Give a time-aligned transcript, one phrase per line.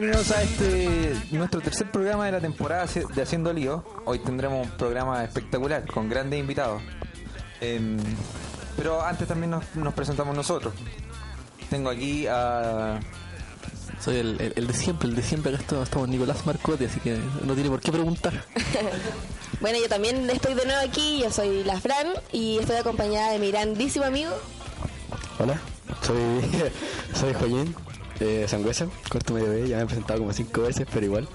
[0.00, 3.84] Bienvenidos a este nuestro tercer programa de la temporada de Haciendo Lío.
[4.06, 6.80] Hoy tendremos un programa espectacular con grandes invitados.
[7.60, 7.98] Em,
[8.78, 10.72] pero antes también nos, presentamos nosotros.
[11.68, 12.98] Tengo aquí a
[14.00, 15.54] soy el, de siempre, el de siempre.
[15.54, 18.42] Acá estamos Nicolás Marcotti, así que no tiene por qué preguntar.
[19.60, 21.20] bueno, yo también estoy de nuevo aquí.
[21.22, 24.32] Yo soy la Fran y estoy acompañada de mi grandísimo amigo.
[25.38, 25.60] Hola,
[26.00, 26.40] soy,
[27.20, 27.76] soy Joyín
[28.20, 31.28] eh, Sangüesa, corto medio B, ya me he presentado como cinco veces, pero igual.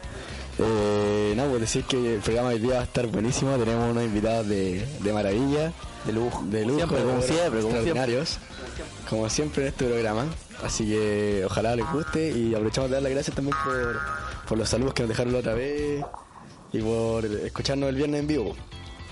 [0.58, 3.92] Eh, no, pues decir que el programa de hoy día va a estar buenísimo, tenemos
[3.92, 5.74] unos invitados de, de maravilla,
[6.06, 8.38] de lujo, de lujo, como siempre, extraordinarios,
[9.10, 10.26] como siempre en este programa.
[10.64, 14.00] Así que ojalá les guste y aprovechamos de dar las gracias también por,
[14.48, 16.04] por los saludos que nos dejaron la otra vez
[16.72, 18.56] y por escucharnos el viernes en vivo.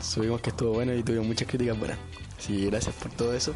[0.01, 1.97] Subimos que estuvo bueno y tuvimos muchas críticas buenas.
[2.37, 3.53] Así gracias por todo eso.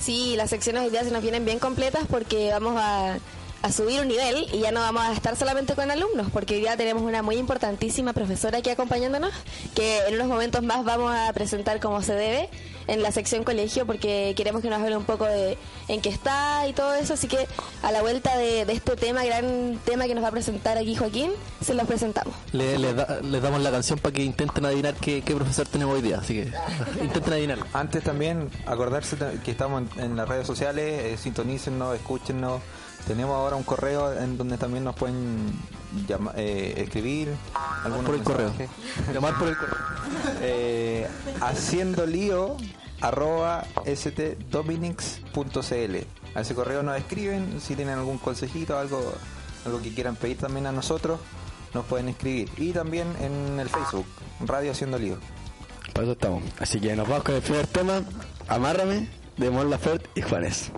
[0.00, 3.18] Sí, las secciones hoy día se nos vienen bien completas porque vamos a
[3.62, 6.60] a subir un nivel y ya no vamos a estar solamente con alumnos, porque hoy
[6.60, 9.32] día tenemos una muy importantísima profesora aquí acompañándonos,
[9.74, 12.48] que en unos momentos más vamos a presentar como se debe
[12.88, 16.66] en la sección colegio, porque queremos que nos hable un poco de en qué está
[16.66, 17.46] y todo eso, así que
[17.82, 21.30] a la vuelta de, este tema, gran tema que nos va a presentar aquí Joaquín,
[21.64, 22.34] se los presentamos.
[22.52, 26.34] Le, les damos la canción para que intenten adivinar qué, profesor tenemos hoy día, así
[26.34, 26.52] que
[27.02, 27.58] intenten adivinar.
[27.72, 32.60] Antes también acordarse que estamos en, las redes sociales, eh, sintonícennos, escúchenos
[33.06, 35.52] tenemos ahora un correo en donde también nos pueden
[36.36, 37.34] eh, escribir.
[38.04, 38.52] por el correo.
[39.12, 39.78] Llamar por el correo.
[40.44, 41.06] Eh,
[41.40, 42.56] haciendo lío
[43.00, 45.96] arroba stdominics.cl.
[46.34, 49.14] A ese correo nos escriben si tienen algún consejito, algo,
[49.64, 51.20] algo que quieran pedir también a nosotros,
[51.74, 52.50] nos pueden escribir.
[52.56, 54.06] Y también en el Facebook,
[54.40, 55.18] Radio Haciendo Lío.
[55.92, 56.42] Por eso estamos.
[56.58, 58.02] Así que nos vamos con el primer tema,
[58.48, 59.70] Amárrame, de Mon
[60.14, 60.72] y Juanes.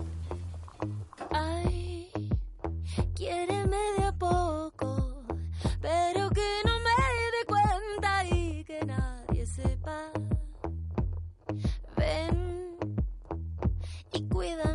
[14.45, 14.74] Cuídame.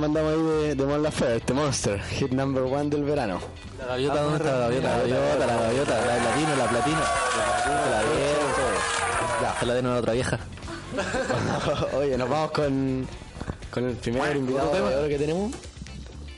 [0.00, 3.38] mandamos ahí de, de Mon Laferte, Monster, hit number one del verano.
[3.78, 4.88] La gaviota, ¿dónde está la gaviota?
[4.88, 7.00] La gaviota, la gaviota, la del latino, la platino.
[7.90, 9.60] La vieja.
[9.60, 10.38] Se la den a la otra vieja.
[11.98, 13.06] Oye, nos vamos con,
[13.70, 15.52] con el primer invitado de que tenemos.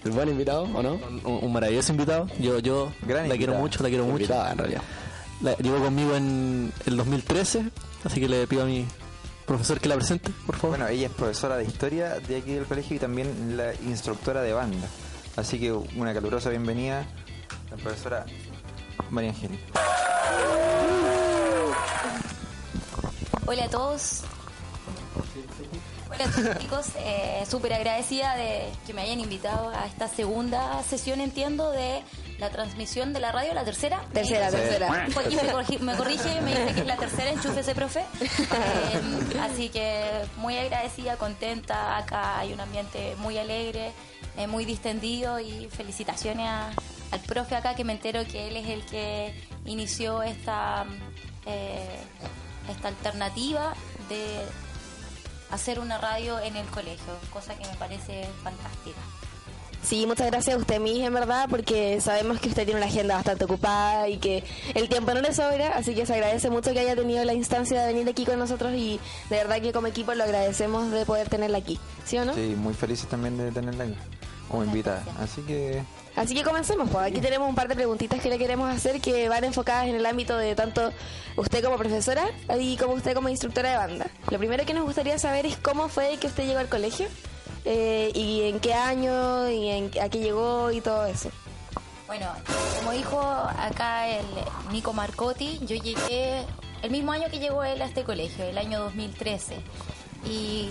[0.04, 0.94] El buen invitado, ¿o no?
[1.24, 2.26] Un, un maravilloso invitado.
[2.40, 3.58] Yo, yo Gran la quiero invitado.
[3.60, 4.16] mucho, la quiero mucho.
[4.24, 4.82] Invitada, en realidad.
[5.42, 7.64] La- llegó conmigo en el 2013,
[8.04, 8.84] así que le pido a mi
[9.52, 10.78] profesor que la presente, por favor.
[10.78, 14.54] Bueno, ella es profesora de historia de aquí del colegio y también la instructora de
[14.54, 14.88] banda.
[15.36, 17.04] Así que una calurosa bienvenida,
[17.70, 18.24] la profesora
[19.10, 19.62] María Angélica.
[23.44, 24.22] Hola a todos.
[26.10, 30.82] Hola a todos chicos, eh, súper agradecida de que me hayan invitado a esta segunda
[30.82, 32.02] sesión, entiendo, de
[32.42, 34.00] la transmisión de la radio, la tercera.
[34.12, 34.90] Tercera, Eh, tercera.
[34.90, 38.04] Me, corrigi- me corrige, me dice que es la tercera, enchúfese, profe.
[38.20, 43.92] Eh, así que muy agradecida, contenta, acá hay un ambiente muy alegre,
[44.36, 46.70] eh, muy distendido y felicitaciones a-
[47.12, 49.34] al profe acá que me entero que él es el que
[49.64, 50.84] inició esta,
[51.46, 51.96] eh,
[52.68, 53.74] esta alternativa
[54.08, 54.42] de
[55.50, 59.00] hacer una radio en el colegio, cosa que me parece fantástica.
[59.82, 62.88] Sí, muchas gracias a usted, mi hija, en verdad, porque sabemos que usted tiene una
[62.88, 64.44] agenda bastante ocupada y que
[64.74, 67.80] el tiempo no le sobra, así que se agradece mucho que haya tenido la instancia
[67.80, 71.28] de venir aquí con nosotros y de verdad que como equipo lo agradecemos de poder
[71.28, 72.32] tenerla aquí, ¿sí o no?
[72.34, 73.96] Sí, muy felices también de tenerla aquí
[74.48, 75.02] como invitada.
[75.18, 75.82] Así que
[76.14, 79.30] Así que comencemos, pues aquí tenemos un par de preguntitas que le queremos hacer que
[79.30, 80.92] van enfocadas en el ámbito de tanto
[81.36, 82.24] usted como profesora
[82.60, 84.06] y como usted como instructora de banda.
[84.30, 87.06] Lo primero que nos gustaría saber es cómo fue que usted llegó al colegio
[87.64, 91.30] eh, y en qué año y en, a qué llegó y todo eso.
[92.06, 92.26] Bueno,
[92.78, 94.26] como dijo acá el
[94.70, 96.44] Nico Marcotti, yo llegué
[96.82, 99.56] el mismo año que llegó él a este colegio, el año 2013.
[100.26, 100.70] Y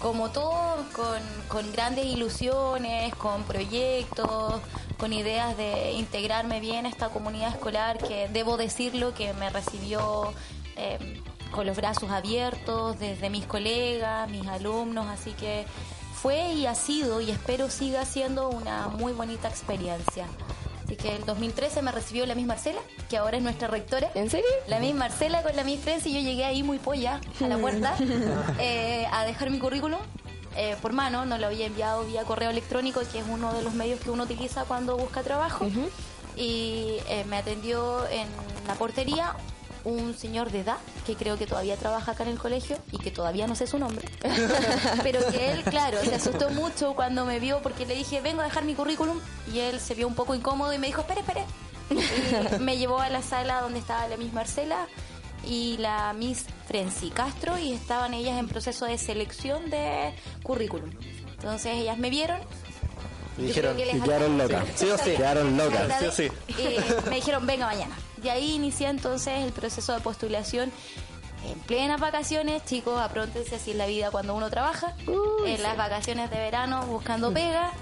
[0.00, 4.60] como todos, con, con grandes ilusiones, con proyectos,
[4.98, 10.32] con ideas de integrarme bien a esta comunidad escolar que debo decirlo que me recibió
[10.76, 11.20] eh,
[11.50, 15.66] con los brazos abiertos desde mis colegas, mis alumnos, así que
[16.20, 20.26] fue y ha sido y espero siga siendo una muy bonita experiencia.
[20.84, 24.10] Así que el 2013 me recibió la Miss Marcela, que ahora es nuestra rectora.
[24.14, 24.48] ¿En serio?
[24.66, 27.94] La Miss Marcela con la Miss Frenzy, yo llegué ahí muy polla a la puerta
[28.58, 30.00] eh, a dejar mi currículum
[30.56, 33.74] eh, por mano, no lo había enviado vía correo electrónico, que es uno de los
[33.74, 35.66] medios que uno utiliza cuando busca trabajo.
[36.36, 38.26] Y eh, me atendió en
[38.66, 39.36] la portería
[39.84, 43.10] un señor de edad que creo que todavía trabaja acá en el colegio y que
[43.10, 44.06] todavía no sé su nombre.
[45.02, 48.44] Pero que él, claro, se asustó mucho cuando me vio porque le dije, vengo a
[48.44, 49.18] dejar mi currículum
[49.52, 51.44] y él se vio un poco incómodo y me dijo, espere, espere.
[51.90, 54.86] Y me llevó a la sala donde estaba la Miss Marcela
[55.44, 60.90] y la Miss Frenzy Castro y estaban ellas en proceso de selección de currículum.
[61.34, 62.40] Entonces ellas me vieron.
[63.36, 64.64] Dijeron, y quedaron locas.
[64.74, 65.12] Sí o sí.
[65.16, 65.98] Quedaron locas.
[65.98, 66.28] Sí o sí.
[66.48, 67.96] Y me dijeron, venga mañana.
[68.22, 70.70] Y ahí inicié entonces el proceso de postulación
[71.46, 72.64] en plenas vacaciones.
[72.64, 74.94] Chicos, apróntense así es la vida cuando uno trabaja.
[75.46, 77.72] en las vacaciones de verano buscando pega.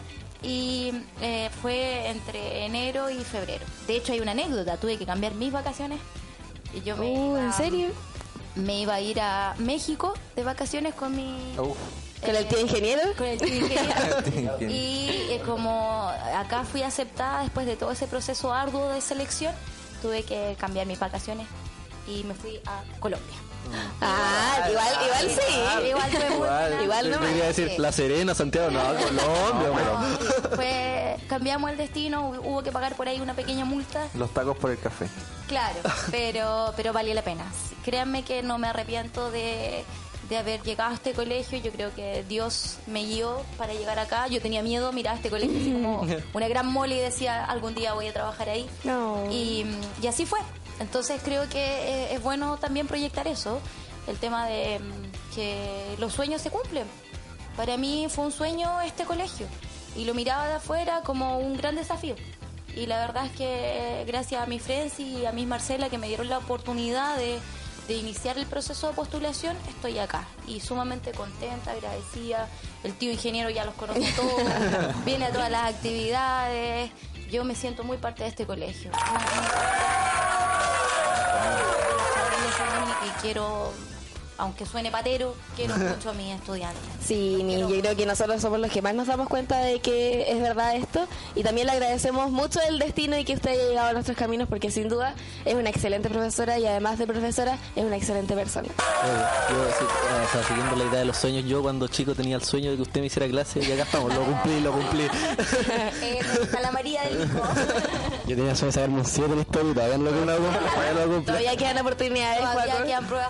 [0.43, 3.65] Y eh, fue entre enero y febrero.
[3.89, 4.77] De hecho, hay una anécdota.
[4.77, 5.99] Tuve que cambiar mis vacaciones.
[6.73, 7.89] Y yo me Uh, iba- ¿En serio?
[8.55, 11.55] Me iba a ir a México de vacaciones con mi...
[11.57, 13.03] ¿Con el tío ingeniero?
[13.17, 14.61] Con el tío ingeniero.
[14.69, 19.55] Y eh, como acá fui aceptada después de todo ese proceso arduo de selección,
[20.03, 21.47] tuve que cambiar mis vacaciones
[22.07, 23.37] y me fui a Colombia.
[24.01, 25.87] Ah, igual, igual sí.
[25.89, 26.83] Igual fue muy buena.
[26.83, 27.75] Igual no quería decir.
[27.79, 29.99] La Serena, Santiago, no, Colombia, pero...
[30.51, 34.07] No, fue, cambiamos el destino, hu- hubo que pagar por ahí una pequeña multa.
[34.15, 35.09] los tacos por el café.
[35.49, 35.77] Claro,
[36.11, 37.45] pero, pero valió la pena.
[37.85, 39.85] Créanme que no me arrepiento de,
[40.29, 41.59] de haber llegado a este colegio.
[41.59, 44.29] Yo creo que Dios me guió para llegar acá.
[44.29, 47.95] Yo tenía miedo, miraba este colegio así como una gran mole y decía, algún día
[47.95, 48.69] voy a trabajar ahí.
[48.85, 49.31] No.
[49.31, 49.67] Y,
[50.03, 50.41] y así fue.
[50.81, 53.61] Entonces creo que eh, es bueno también proyectar eso,
[54.07, 56.85] el tema de mm, que los sueños se cumplen.
[57.57, 59.47] Para mí fue un sueño este colegio
[59.97, 62.15] y lo miraba de afuera como un gran desafío.
[62.77, 66.07] Y la verdad es que gracias a mi Frenzy y a mi Marcela que me
[66.07, 67.41] dieron la oportunidad de,
[67.89, 70.29] de iniciar el proceso de postulación, estoy acá.
[70.47, 72.47] Y sumamente contenta, agradecida.
[72.85, 76.91] El tío ingeniero ya los conoce todos, viene a todas las actividades.
[77.31, 78.91] Yo me siento muy parte de este colegio.
[83.07, 83.73] Y quiero
[84.39, 86.81] aunque suene patero, quiero mucho a mis estudiantes.
[87.05, 90.31] Sí, mi- yo creo que nosotros somos los que más nos damos cuenta de que
[90.33, 93.89] es verdad esto y también le agradecemos mucho el destino y que usted haya llegado
[93.89, 95.15] a nuestros caminos porque sin duda
[95.45, 98.69] es una excelente profesora y además de profesora es una excelente persona.
[98.69, 102.45] Yo, sí, o sea, siguiendo la idea de los sueños, yo cuando chico tenía el
[102.45, 105.09] sueño de que usted me hiciera clase y acá estamos, lo cumplí, lo cumplí.
[106.01, 107.43] Eh, está la María del Hijo.
[108.27, 110.35] Yo tenía sueño de sacarme un 7 en la historia y todavía no lo cumplo.
[110.37, 111.25] Todavía no lo cumplo.
[111.25, 113.29] Todavía quedan oportunidades, Todavía quedan pruebas.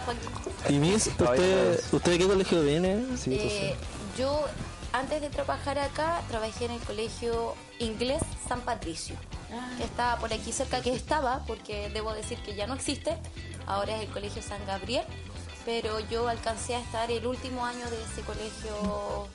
[0.69, 0.73] ¿Y
[1.07, 3.05] usted, usted de qué colegio viene?
[3.17, 3.76] Sí, Eh,
[4.19, 4.45] yo,
[4.93, 9.14] antes de trabajar acá, trabajé en el colegio inglés San Patricio.
[9.78, 13.17] que Estaba por aquí cerca que estaba, porque debo decir que ya no existe.
[13.67, 15.05] Ahora es el colegio San Gabriel.
[15.64, 19.28] Pero yo alcancé a estar el último año de ese colegio,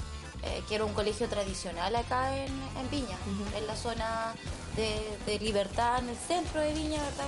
[0.43, 3.17] eh, que era un colegio tradicional acá en, en Viña,
[3.55, 4.33] en la zona
[4.75, 7.27] de, de Libertad, en el centro de Viña, ¿verdad?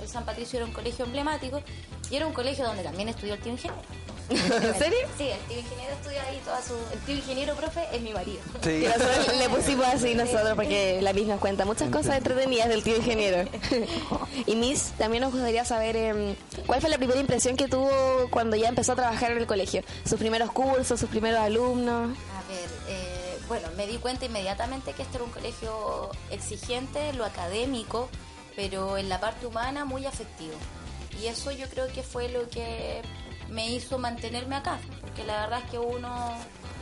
[0.00, 1.62] El, San Patricio era un colegio emblemático
[2.10, 3.82] y era un colegio donde también estudió el tío ingeniero.
[4.30, 4.98] ¿En serio?
[5.18, 6.74] Sí, el tío ingeniero estudia ahí toda su...
[6.92, 8.40] El tío ingeniero, profe, es mi marido.
[8.62, 8.70] Sí.
[8.70, 12.82] Y nosotros le pusimos así nosotros porque la Miss nos cuenta muchas cosas entretenidas del
[12.84, 13.48] tío ingeniero.
[14.46, 17.90] y Miss, también nos gustaría saber em, cuál fue la primera impresión que tuvo
[18.30, 19.82] cuando ya empezó a trabajar en el colegio.
[20.04, 22.16] Sus primeros cursos, sus primeros alumnos.
[22.36, 27.18] A ver, eh, bueno, me di cuenta inmediatamente que este era un colegio exigente en
[27.18, 28.08] lo académico,
[28.60, 30.52] pero en la parte humana muy afectivo.
[31.18, 33.00] Y eso yo creo que fue lo que
[33.48, 36.34] me hizo mantenerme acá, porque la verdad es que uno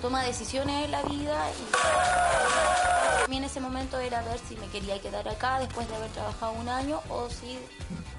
[0.02, 4.66] toma decisiones en la vida y a mí en ese momento era ver si me
[4.66, 7.56] quería quedar acá después de haber trabajado un año o si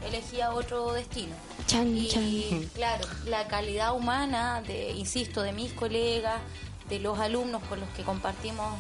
[0.08, 1.36] elegía otro destino.
[1.68, 2.70] Chan, Y chan.
[2.74, 6.40] claro, la calidad humana, de, insisto, de mis colegas,
[6.88, 8.74] de los alumnos con los que compartimos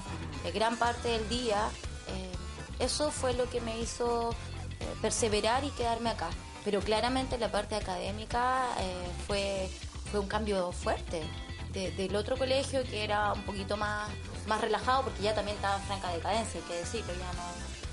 [0.53, 1.67] gran parte del día,
[2.07, 2.31] eh,
[2.79, 4.33] eso fue lo que me hizo
[5.01, 6.29] perseverar y quedarme acá.
[6.65, 9.69] Pero claramente la parte académica eh, fue,
[10.11, 11.21] fue un cambio fuerte.
[11.73, 14.09] De- del otro colegio que era un poquito más,
[14.47, 17.43] más relajado porque ya también estaba en franca decadencia, hay que decirlo, ya no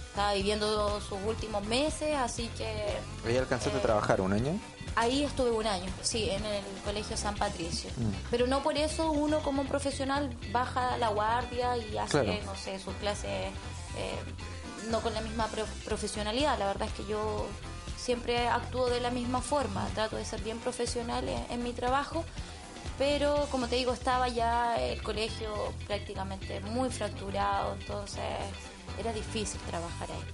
[0.09, 4.59] estaba viviendo sus últimos meses, así que ¿Ahí alcanzaste a trabajar un año?
[4.95, 7.91] Ahí estuve un año, sí, en el Colegio San Patricio.
[7.99, 8.13] Mm.
[8.31, 12.33] Pero no por eso uno como profesional baja la guardia y hace, Claro.
[12.47, 13.53] no sé, sus clases eh,
[14.91, 16.59] no con la misma pro- profesionalidad.
[16.59, 17.47] La verdad es que yo
[17.97, 22.25] siempre actúo de la misma forma, trato de ser bien profesional en, en mi trabajo.
[22.99, 28.23] Pero como te digo, estaba ya el colegio prácticamente muy fracturado, entonces
[28.99, 30.25] era difícil trabajar ahí.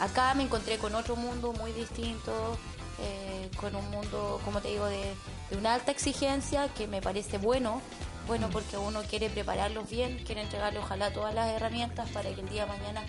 [0.00, 2.58] Acá me encontré con otro mundo muy distinto,
[3.00, 5.14] eh, con un mundo, como te digo, de,
[5.50, 7.80] de una alta exigencia que me parece bueno,
[8.26, 12.48] bueno porque uno quiere prepararlos bien, quiere entregarles ojalá todas las herramientas para que el
[12.48, 13.02] día de mañana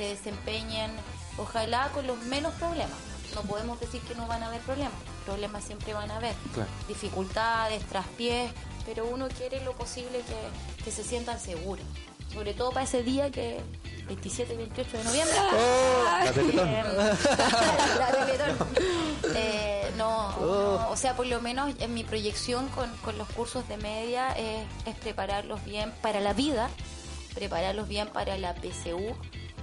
[0.00, 0.90] se desempeñen,
[1.36, 2.96] ojalá con los menos problemas.
[3.34, 4.94] No podemos decir que no van a haber problemas,
[5.26, 6.70] problemas siempre van a haber, Claro.
[6.88, 8.50] dificultades, traspiés,
[8.86, 11.84] pero uno quiere lo posible que, que se sientan seguros,
[12.32, 13.60] sobre todo para ese día que
[14.06, 15.36] 27 y 28 de noviembre.
[16.24, 16.68] La Teletón.
[16.68, 16.82] Eh,
[17.98, 18.68] la Teletón.
[19.36, 23.68] Eh, no, no, o sea, por lo menos en mi proyección con, con los cursos
[23.68, 26.70] de media es, es prepararlos bien para la vida,
[27.34, 29.14] prepararlos bien para la PCU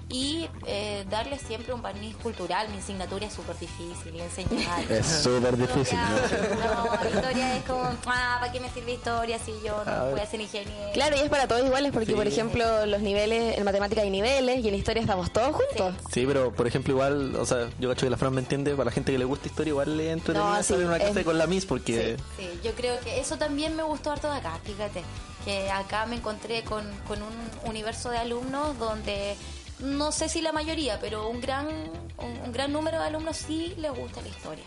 [0.09, 2.69] y eh, darles siempre un barniz cultural.
[2.69, 4.89] Mi asignatura es súper difícil, enseñar.
[4.91, 5.97] Es súper difícil.
[5.99, 6.85] ¿no?
[6.85, 10.25] No, historia es como, ah, ¿para qué me sirve historia si yo no voy a
[10.25, 10.91] ser ingeniero?
[10.93, 14.63] Claro, y es para todos iguales porque, por ejemplo, los niveles, en matemática hay niveles
[14.63, 15.93] y en historia estamos todos juntos.
[16.11, 18.85] Sí, pero por ejemplo, igual, o sea, yo cacho que la Fran me entiende, para
[18.85, 21.25] la gente que le gusta historia, igual le entretenido No, sí, en una clase es-
[21.25, 24.57] con la Miss, porque Sí, yo creo que eso también me gustó harto de acá,
[24.63, 25.03] fíjate,
[25.43, 27.33] que acá me encontré con, con un
[27.69, 29.35] universo de alumnos donde
[29.79, 33.73] no sé si la mayoría, pero un gran, un, un gran número de alumnos sí
[33.77, 34.65] les gusta la historia.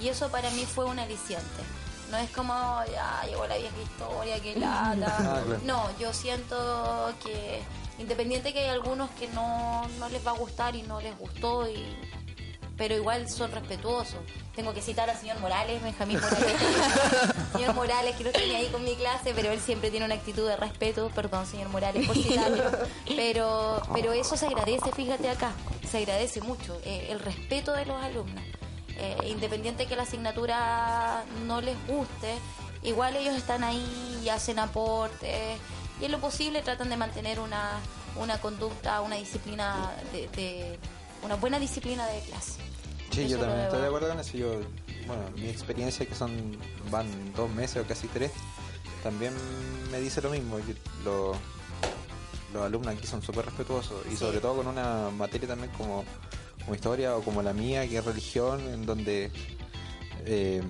[0.00, 1.62] Y eso para mí fue un aliciente.
[2.10, 2.52] No es como,
[2.92, 5.42] ya llegó la vieja historia, que lata.
[5.64, 7.62] No, yo siento que
[7.98, 11.68] independiente que hay algunos que no, no les va a gustar y no les gustó
[11.68, 11.96] y
[12.76, 14.18] pero igual son respetuosos.
[14.54, 16.56] Tengo que citar al señor Morales, Benjamín Morales.
[17.52, 20.46] señor Morales, que no tenía ahí con mi clase, pero él siempre tiene una actitud
[20.46, 21.10] de respeto.
[21.14, 22.64] Perdón, señor Morales, por citarlo.
[23.14, 25.52] Pero, pero eso se agradece, fíjate acá,
[25.90, 28.42] se agradece mucho, eh, el respeto de los alumnos.
[28.98, 32.34] Eh, independiente que la asignatura no les guste,
[32.82, 35.58] igual ellos están ahí y hacen aportes
[36.00, 37.72] y en lo posible tratan de mantener una,
[38.16, 40.78] una conducta, una disciplina de, de-
[41.22, 42.60] una buena disciplina de clase.
[43.10, 44.36] Sí, Eso yo también estoy de acuerdo con eso.
[44.36, 44.60] Yo,
[45.06, 46.56] bueno, mi experiencia que son
[46.90, 48.32] van dos meses o casi tres,
[49.02, 49.32] también
[49.90, 50.58] me dice lo mismo.
[50.58, 51.32] Yo- lo-
[52.52, 56.04] los alumnos aquí son súper respetuosos y sobre todo con una materia también como,
[56.62, 59.30] como historia o como la mía, que es religión, en donde
[60.24, 60.62] eh,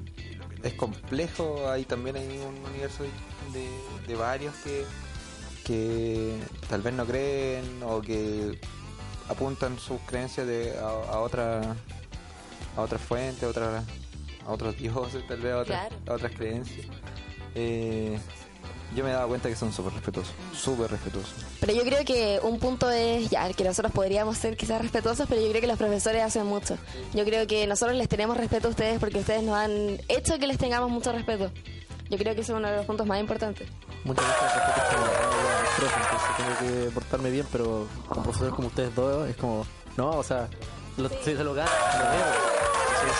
[0.63, 3.05] es complejo, hay también hay un universo
[3.53, 3.69] de,
[4.07, 4.85] de varios que,
[5.65, 6.37] que
[6.69, 8.59] tal vez no creen o que
[9.29, 10.83] apuntan sus creencias de, a,
[11.15, 11.75] a otra
[12.77, 13.83] a otras fuentes, a, otra,
[14.47, 15.97] a otros dioses, tal vez a otras, Claro.
[16.07, 16.87] a otras creencias.
[17.55, 18.19] Eh,
[18.95, 21.33] yo me he dado cuenta que son súper respetuosos, súper respetuosos.
[21.59, 25.41] Pero yo creo que un punto es, ya, que nosotros podríamos ser quizás respetuosos, pero
[25.41, 26.79] yo creo que los profesores hacen mucho.
[27.15, 30.47] Yo creo que nosotros les tenemos respeto a ustedes porque ustedes nos han hecho que
[30.47, 31.51] les tengamos mucho respeto.
[32.11, 33.69] Yo creo que ese es uno de los puntos más importantes.
[34.05, 39.37] Muchas "Ah, profe, entonces tengo que portarme bien, pero con profesores como ustedes dos es
[39.37, 40.49] como, no, o sea,
[40.97, 42.27] lo, sí, se lo ganan, se lo veo.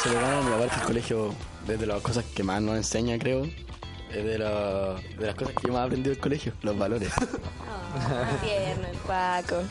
[0.03, 1.35] Sí, se lo ganan y aparte el colegio,
[1.67, 5.67] desde las cosas que más nos enseña, creo, es de, la- de las cosas que
[5.67, 7.11] yo más he aprendido del colegio, los valores.
[8.43, 9.63] Tierno, el Paco.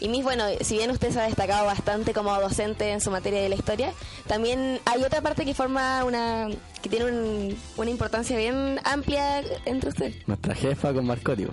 [0.00, 3.40] Y mis, bueno, si bien usted se ha destacado bastante como docente en su materia
[3.40, 3.92] de la historia,
[4.26, 6.48] también hay otra parte que forma una,
[6.82, 10.12] que tiene un- una importancia bien amplia entre usted.
[10.26, 11.50] Nuestra jefa con Marcotio.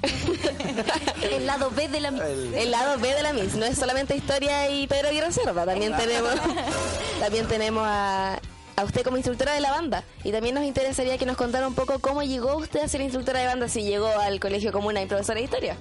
[1.22, 4.70] El lado B de la El lado B de la MIS, no es solamente historia
[4.70, 6.30] y Pedro Aguirre Cerda, también tenemos,
[7.20, 8.38] también tenemos a,
[8.76, 10.04] a usted como instructora de la banda.
[10.24, 13.40] Y también nos interesaría que nos contara un poco cómo llegó usted a ser instructora
[13.40, 15.76] de banda, si llegó al colegio comuna y profesora de historia.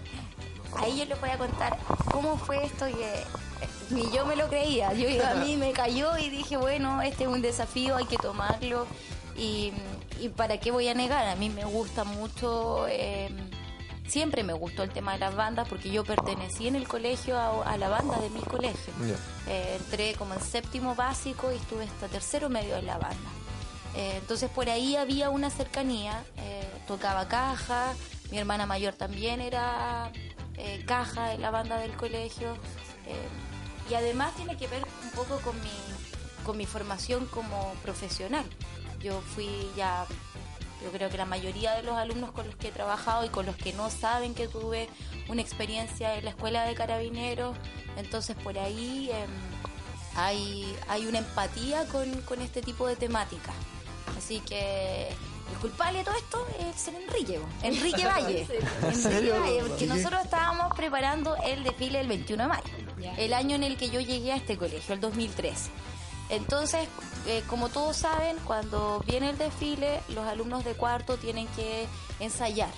[0.75, 1.77] Ahí yo les voy a contar
[2.11, 3.23] cómo fue esto que eh,
[3.89, 4.93] ni yo me lo creía.
[4.93, 8.85] Yo a mí me cayó y dije, bueno, este es un desafío, hay que tomarlo.
[9.37, 9.71] Y,
[10.19, 13.29] y para qué voy a negar, a mí me gusta mucho, eh,
[14.07, 17.71] siempre me gustó el tema de las bandas porque yo pertenecí en el colegio a,
[17.71, 18.93] a la banda de mi colegio.
[19.47, 23.29] Eh, entré como en séptimo básico y estuve hasta tercero medio en la banda.
[23.95, 26.23] Eh, entonces por ahí había una cercanía,
[26.87, 27.93] tocaba caja,
[28.31, 30.11] mi hermana mayor también era
[30.57, 32.53] eh, caja en la banda del colegio
[33.05, 33.27] eh,
[33.89, 35.71] y además tiene que ver un poco con mi,
[36.45, 38.45] con mi formación como profesional.
[39.01, 40.05] Yo fui ya,
[40.83, 43.45] yo creo que la mayoría de los alumnos con los que he trabajado y con
[43.45, 44.89] los que no saben que tuve
[45.29, 47.55] una experiencia en la escuela de carabineros,
[47.95, 49.09] entonces por ahí...
[49.11, 49.57] em,
[50.17, 53.53] hay, hay una empatía con, con este tipo de temáticas.
[54.17, 55.09] Así que
[55.51, 57.39] el culpable de todo esto es el ser Enrique.
[57.63, 58.47] Enrique Valle.
[58.83, 63.63] Enrique Valle, porque nosotros estábamos preparando el desfile el 21 de mayo, el año en
[63.63, 65.69] el que yo llegué a este colegio, el 2013.
[66.29, 66.87] Entonces,
[67.25, 71.87] eh, como todos saben, cuando viene el desfile, los alumnos de cuarto tienen que
[72.19, 72.69] ensayar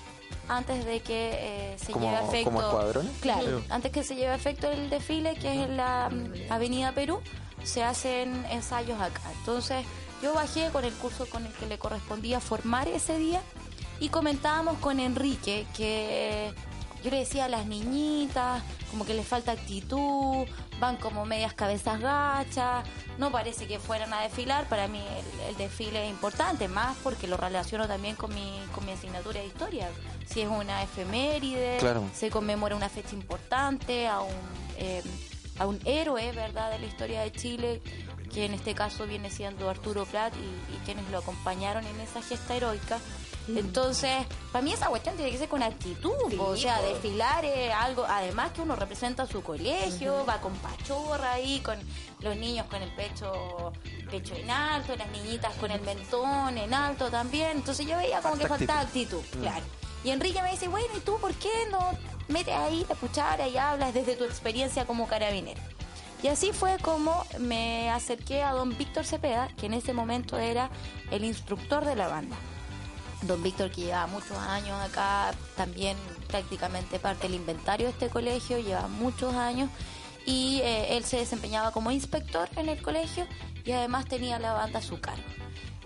[0.48, 1.32] antes de que
[1.74, 2.46] eh, se ¿Como- lleve a efecto.
[2.52, 3.12] como escuadrones?
[3.22, 6.92] Claro, antes que se lleve a efecto el desfile, que es en la mm, Avenida
[6.94, 7.22] Perú,
[7.64, 9.22] se hacen ensayos acá.
[9.40, 9.84] Entonces,
[10.22, 13.42] yo bajé con el curso con el que le correspondía formar ese día
[14.00, 16.54] y comentábamos con Enrique que
[17.04, 20.48] yo le decía a las niñitas como que les falta actitud,
[20.80, 22.84] van como medias cabezas gachas,
[23.20, 27.28] no parece que fueran a desfilar, para mí el, el desfile es importante, más porque
[27.28, 29.90] lo relaciono también con mi, con mi asignatura de historia.
[30.26, 32.04] Si es una efeméride, Claro.
[32.16, 34.34] se conmemora una fecha importante a un,
[34.78, 35.04] eh,
[35.60, 37.82] a un héroe, ¿verdad?, de la historia de Chile,
[38.30, 42.22] que en este caso viene siendo Arturo Prat y, y quienes lo acompañaron en esa
[42.22, 43.00] gesta heroica.
[43.56, 48.06] Entonces, para mí esa cuestión tiene que ser con actitud, o sea, desfilar es algo,
[48.08, 51.78] además que uno representa su colegio, va con pachorra ahí, con
[52.20, 53.74] los niños con el pecho
[54.10, 58.38] pecho en alto, las niñitas con el mentón en alto también, entonces yo veía como
[58.38, 59.66] que faltaba actitud, claro.
[60.04, 61.92] Y Enrique me dice, bueno, ¿y tú por qué no
[62.28, 65.62] metes ahí la cuchara y hablas desde tu experiencia como carabinero?
[66.22, 70.70] Y así fue como me acerqué a don Víctor Cepeda, que en ese momento era
[71.12, 72.36] el instructor de la banda.
[73.22, 78.60] Don Víctor, que lleva muchos años acá, también prácticamente parte del inventario de este colegio,
[78.60, 79.70] lleva muchos años
[80.26, 83.26] y eh, él se desempeñaba como inspector en el colegio
[83.66, 85.24] y además tenía la banda a su cargo.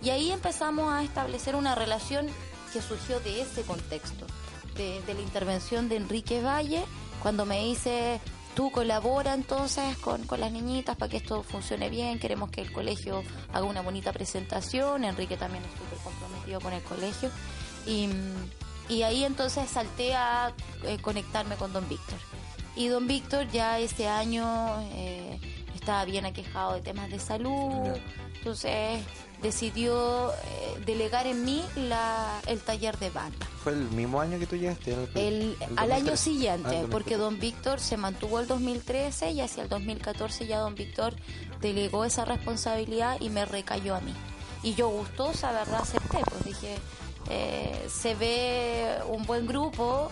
[0.02, 2.28] Y ahí empezamos a establecer una relación
[2.72, 4.26] que surgió de ese contexto,
[4.76, 6.84] de, de la intervención de Enrique Valle,
[7.22, 8.20] cuando me dice,
[8.56, 12.72] tú colabora entonces con, con las niñitas para que esto funcione bien, queremos que el
[12.72, 17.30] colegio haga una bonita presentación, Enrique también es súper comprometido con el colegio,
[17.86, 18.10] y,
[18.90, 22.20] y ahí entonces salté a eh, conectarme con don Víctor.
[22.76, 24.46] Y don Víctor ya ese año
[24.94, 25.40] eh,
[25.76, 27.96] estaba bien aquejado de temas de salud,
[28.36, 29.02] entonces
[29.44, 33.46] decidió eh, delegar en mí la, el taller de banda.
[33.64, 34.94] ¿Fue el mismo año que tú llegaste?
[34.96, 36.18] al- El, el al año 2013?
[36.24, 37.18] siguiente, Ah, el porque 2013.
[37.18, 41.14] don Víctor se mantuvo el 2013 y hacia el 2014 ya don Víctor
[41.62, 44.14] delegó esa responsabilidad y me recayó a mí.
[44.64, 45.82] Y yo gustosa, ¿verdad?
[45.82, 46.76] Acepté, pues dije,
[47.30, 50.10] eh, se ve un buen grupo,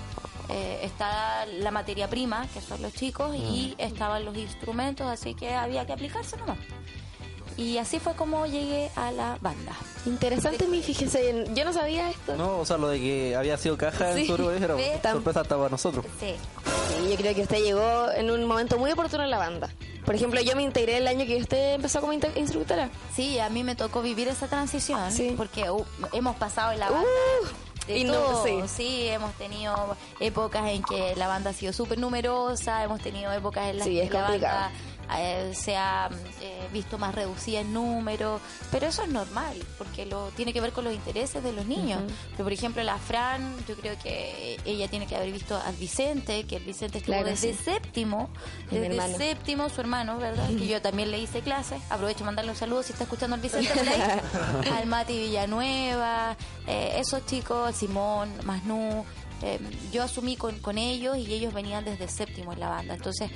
[0.50, 5.54] eh, está la materia prima, que son los chicos, y estaban los instrumentos, así que
[5.56, 6.58] había que aplicarse nomás.
[7.62, 9.74] Y así fue como llegué a la banda.
[10.06, 12.36] Interesante, mi fíjese, en- yo no sabía esto.
[12.36, 14.22] No, o sea, lo de que había sido caja Sí.
[14.22, 16.06] en su colegio era sorpresa hasta para nosotros.
[16.20, 16.34] Sí.
[16.88, 19.70] Sí, yo creo que usted llegó en un momento muy oportuno en la banda.
[20.06, 22.90] Por ejemplo, yo me integré el año que usted empezó como instructora.
[23.16, 25.36] Sí, a mí me tocó vivir esa transición Sí.
[25.38, 28.52] porque uh, hemos pasado en la banda Uh, de y no- sí.
[28.68, 29.08] sí.
[29.08, 33.78] hemos tenido épocas en que la banda ha sido súper numerosa, hemos tenido épocas en
[33.78, 34.60] las Sí, que es la complicado.
[34.62, 34.80] banda
[35.20, 36.10] eh, se ha
[36.42, 38.40] eh, visto más reducida en número,
[38.72, 42.02] pero eso es normal porque lo tiene que ver con los intereses de los niños.
[42.32, 46.46] Pero, por ejemplo, la Fran, yo creo que ella tiene que haber visto al Vicente,
[46.46, 47.64] que el Vicente estuvo Claro, desde sí.
[47.64, 48.30] séptimo,
[48.70, 49.18] desde hermano.
[49.18, 50.48] séptimo, su hermano, ¿verdad?
[50.50, 51.82] Que yo también le hice clases.
[51.90, 53.70] Aprovecho de mandarle un saludo si está escuchando al Vicente
[54.76, 56.36] al Mati Villanueva,
[56.68, 59.04] eh, esos chicos, Simón, Masnú.
[59.42, 59.60] eh,
[59.92, 62.94] yo asumí con, con ellos y ellos venían desde séptimo en la banda.
[62.94, 63.30] Entonces,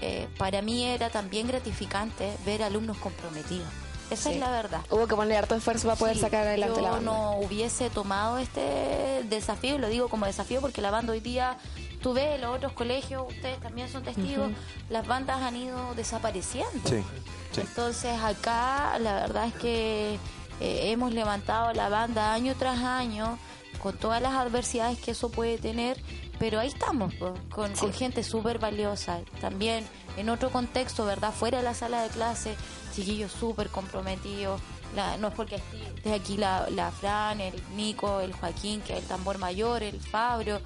[0.00, 3.68] eh, para mí era también gratificante ver alumnos comprometidos.
[4.10, 4.34] Esa Sí.
[4.34, 4.80] es la verdad.
[4.90, 7.12] Hubo que poner harto esfuerzo para poder Sí, sacar adelante yo la banda.
[7.12, 11.58] no hubiese tomado este desafío, y lo digo como desafío porque la banda hoy día,
[12.02, 14.50] tú ves los otros colegios, ustedes también son testigos,
[14.88, 16.88] las bandas han ido desapareciendo.
[16.88, 17.04] Sí,
[17.52, 17.60] sí.
[17.60, 20.14] Entonces acá la verdad es que
[20.60, 23.38] eh, hemos levantado la banda año tras año
[23.80, 26.02] con todas las adversidades que eso puede tener,
[26.40, 29.20] pero ahí estamos, po, con, con gente súper valiosa.
[29.40, 31.32] También en otro contexto, ¿verdad?
[31.32, 32.56] Fuera de la sala de clase,
[32.94, 34.60] chiquillos súper comprometidos.
[34.96, 35.56] La- no es porque
[35.96, 40.00] esté aquí la, la Fran, el Nico, el Joaquín, que es el tambor mayor, el
[40.00, 40.60] Fabro.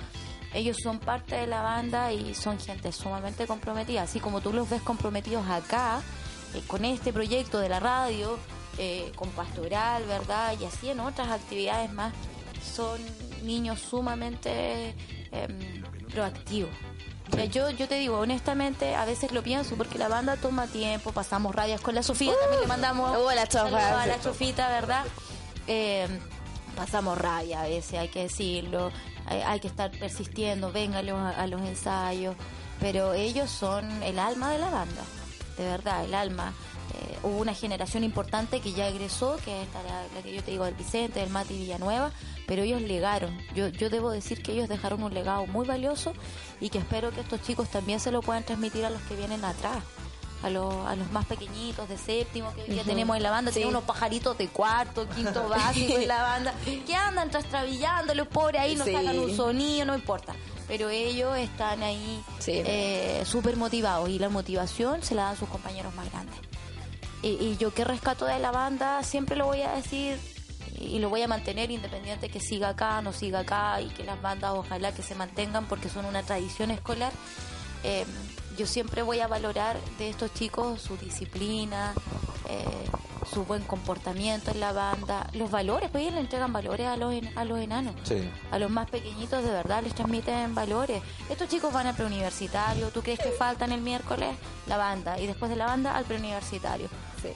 [0.55, 4.03] Ellos son parte de la banda y son gente sumamente comprometida.
[4.03, 6.01] Así como tú los ves comprometidos acá,
[6.55, 8.39] eh, con este proyecto de la radio,
[8.79, 10.55] eh, con pastoral, ¿verdad?
[10.61, 12.15] Y así en otras actividades más,
[12.63, 13.01] son
[13.43, 14.95] niños sumamente
[15.35, 16.71] em, proactivos.
[17.31, 21.13] Mira, yo, yo te digo, honestamente, a veces lo pienso porque la banda toma tiempo,
[21.13, 25.05] pasamos radias con la Sofía, también le mandamos Uh, la chofa, a la chofita, ¿verdad?
[25.67, 26.07] Eh,
[26.77, 28.93] pasamos rabia a veces, hay que decirlo,
[29.27, 32.37] hay, hay que estar persistiendo, venga a los, a los ensayos,
[32.79, 35.03] pero ellos son el alma de la banda,
[35.57, 36.53] de verdad, el alma.
[37.23, 40.51] Hubo una generación importante que ya egresó, que es esta, la, la que yo te
[40.51, 42.11] digo del Vicente, del Mati Villanueva,
[42.47, 43.37] pero ellos legaron.
[43.55, 46.13] Yo, yo debo decir que ellos dejaron un legado muy valioso
[46.61, 49.45] y que espero que estos chicos también se lo puedan transmitir a los que vienen
[49.45, 49.79] atrás.
[50.43, 53.51] A los, a los más pequeñitos de séptimo que hoy día tenemos en la banda,
[53.51, 53.55] Sí.
[53.61, 56.55] tenemos unos pajaritos de cuarto, quinto básico en la banda,
[56.87, 58.93] que andan trastrabillando, los pobres ahí no Sí.
[58.93, 60.35] sacan un sonido, no importa.
[60.69, 62.53] Pero ellos están ahí Sí.
[62.57, 66.37] eh, súper motivados y la motivación se la dan sus compañeros más grandes.
[67.27, 70.19] Y, yo que rescato de la banda, siempre lo voy a decir
[70.79, 74.21] y lo voy a mantener independiente que siga acá, no siga acá y que las
[74.21, 77.13] bandas ojalá que se mantengan porque son una tradición escolar.
[77.83, 78.05] Eh,
[78.57, 81.93] yo siempre voy a valorar de estos chicos su disciplina,
[82.49, 82.65] eh,
[83.33, 87.13] su buen comportamiento en la banda, los valores, pues ellos le entregan valores a los,
[87.15, 87.95] en- a los enanos.
[88.05, 88.29] Sí.
[88.51, 91.03] A los más pequeñitos de verdad les transmiten valores.
[91.31, 94.37] Estos chicos van al preuniversitario, ¿tú crees que faltan el miércoles?
[94.67, 96.89] La banda, y después de la banda al preuniversitario.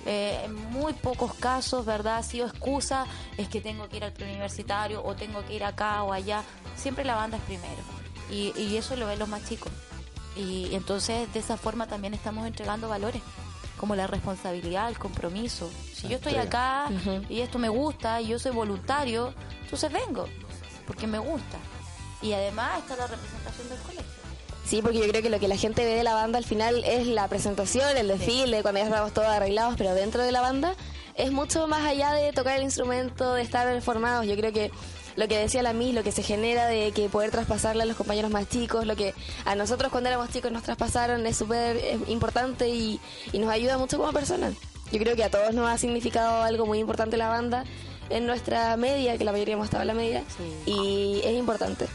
[0.05, 2.19] Eh, en muy pocos casos, ¿verdad?
[2.19, 3.07] Ha sido excusa,
[3.39, 6.43] es que tengo que ir al preuniversitario o tengo que ir acá o allá.
[6.77, 7.83] Siempre la banda es primero.
[8.31, 9.73] Y, y eso lo ven los más chicos.
[10.39, 13.21] Y entonces de esa forma también estamos entregando valores,
[13.77, 15.69] como la responsabilidad, el compromiso.
[15.93, 16.89] Si yo estoy acá
[17.29, 20.27] y esto me gusta y yo soy voluntario, entonces vengo,
[20.87, 21.59] porque me gusta.
[22.23, 24.05] Y además está la representación del colegio.
[24.65, 26.85] Sí, porque yo creo que lo que la gente ve de la banda al final
[26.85, 30.75] es la presentación, el desfile, cuando ya estamos todos arreglados, pero dentro de la banda
[31.15, 34.27] es mucho más allá de tocar el instrumento, de estar formados.
[34.27, 34.71] Yo creo que
[35.19, 37.97] lo que decía la Miss, lo que se genera de que poder traspasarle a los
[37.97, 42.69] compañeros más chicos, lo que a nosotros cuando éramos chicos nos traspasaron es súper importante
[42.69, 43.01] y,
[43.33, 44.55] y nos ayuda mucho como personas.
[44.93, 47.65] Yo creo que a todos nos ha significado algo muy importante la banda
[48.11, 50.71] en nuestra media, que la mayoría hemos estado en la media, Sí.
[50.73, 51.87] y es importante.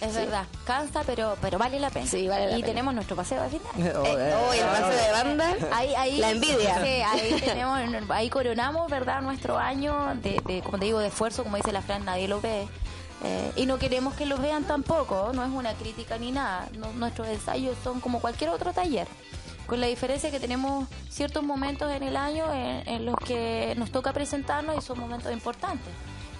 [0.00, 2.06] Es verdad, cansa, pero pero vale la pena.
[2.06, 2.66] Sí, vale la y pena.
[2.66, 3.96] tenemos nuestro paseo de final.
[3.96, 6.74] Oh, eh, Oh, el pase de banda, Ahí, ahí, la envidia.
[6.82, 7.78] Sí, ahí tenemos,
[8.10, 9.20] ahí coronamos, ¿verdad?
[9.22, 12.40] Nuestro año de, de, como te digo, de esfuerzo, como dice la Fran, nadie lo
[12.40, 12.68] ve.
[13.24, 16.68] Eh, y no queremos que los vean tampoco, no es una crítica ni nada.
[16.78, 19.08] No- nuestros ensayos son como cualquier otro taller,
[19.66, 23.90] con la diferencia que tenemos ciertos momentos en el año en, en los que nos
[23.90, 25.92] toca presentarnos y son momentos importantes.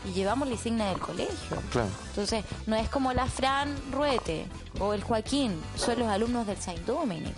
[0.07, 1.57] Y llevamos la insignia del colegio.
[1.71, 1.89] Claro.
[2.09, 4.47] Entonces, no es como la Fran Ruete
[4.81, 7.35] o el Joaquín, son los alumnos del Saint Dominic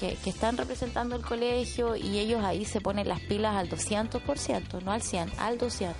[0.00, 4.82] que, que están representando el colegio y ellos ahí se ponen las pilas al 200%,
[4.82, 5.96] no al 100, al 200%.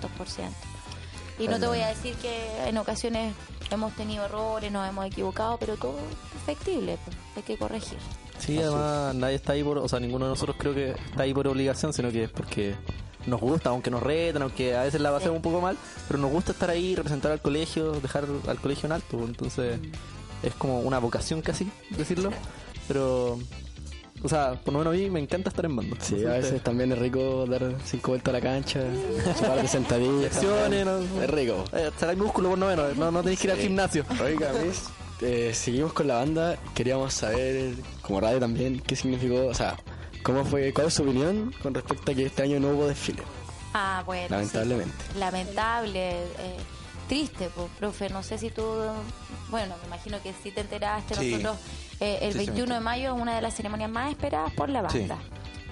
[1.39, 3.33] Y no te voy a decir que en ocasiones
[3.71, 7.97] hemos tenido errores, nos hemos equivocado, pero todo es perfectible, pues, hay que corregir.
[8.39, 11.33] Sí, además nadie está ahí por, o sea, ninguno de nosotros creo que está ahí
[11.33, 12.75] por obligación, sino que es porque
[13.27, 16.31] nos gusta, aunque nos retan, aunque a veces la pasemos un poco mal, pero nos
[16.31, 19.79] gusta estar ahí, representar al colegio, dejar al colegio en alto, entonces
[20.43, 22.31] es como una vocación casi, decirlo,
[22.87, 23.37] pero,
[24.23, 25.95] o sea, por lo menos a mí me encanta estar en banda.
[25.99, 28.79] Sí, a veces también es rico dar cinco vueltas a la cancha,
[29.41, 30.41] un par de sentadillas.
[30.43, 31.21] ¿no?
[31.21, 31.63] Es rico.
[31.73, 33.63] Eh, será el músculo por lo menos, no, no tenéis que ir al Sí.
[33.63, 34.03] gimnasio.
[34.23, 34.85] Oiga, Miss,
[35.21, 36.57] eh, seguimos con la banda.
[36.73, 39.77] Queríamos saber, como radio también, qué significó, o sea,
[40.23, 43.23] cómo fue, cuál es su opinión con respecto a que este año no hubo desfile.
[43.73, 44.27] Ah, bueno.
[44.27, 44.31] sí.
[44.33, 44.95] Lamentablemente.
[45.17, 46.57] Lamentable, eh,
[47.07, 48.09] triste, pues, profe.
[48.09, 48.63] No sé si tú,
[49.49, 51.15] bueno, me imagino que sí te enteraste.
[51.15, 51.31] Sí.
[51.31, 51.57] Nosotros,
[51.99, 54.51] eh, el Sí, sí, me 21 de mayo es una de las ceremonias más esperadas
[54.53, 54.99] por la Sí.
[54.99, 55.17] banda.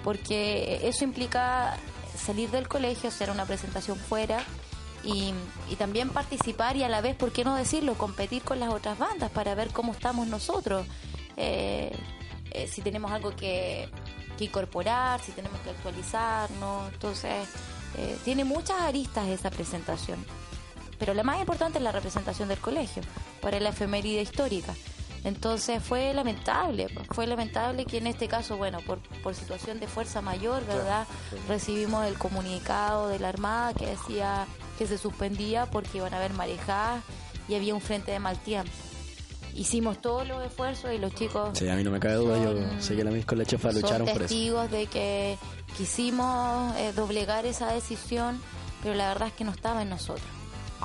[0.04, 1.76] Porque eso implica
[2.16, 4.42] salir del colegio, hacer una presentación fuera.
[5.02, 5.32] Y,
[5.70, 7.94] y también participar y a la vez, ¿por qué no decirlo?
[7.94, 10.86] Competir con las otras bandas para ver cómo estamos nosotros.
[11.38, 11.90] Eh,
[12.50, 13.88] eh, si tenemos algo que,
[14.36, 16.92] que incorporar, si tenemos que actualizarnos.
[16.92, 17.48] Entonces,
[17.96, 20.24] eh, tiene muchas aristas esa presentación.
[20.98, 23.02] Pero la más importante es la representación del colegio
[23.40, 24.74] para la efeméride histórica.
[25.24, 30.22] Entonces fue lamentable, fue lamentable que en este caso, bueno, por, por situación de fuerza
[30.22, 31.06] mayor, ¿verdad?
[31.46, 34.46] Recibimos el comunicado de la Armada que decía
[34.78, 37.02] que se suspendía porque iban a haber marejadas
[37.48, 38.72] y había un frente de mal tiempo.
[39.54, 42.54] Hicimos todos los esfuerzos y los chicos Sí, a mí no me cabe duda, yo
[42.80, 44.18] sé que la Miss con la chefa lucharon por eso.
[44.20, 45.38] testigos de que
[45.76, 48.40] quisimos eh, doblegar esa decisión,
[48.82, 50.26] pero la verdad es que no estaba en nosotros.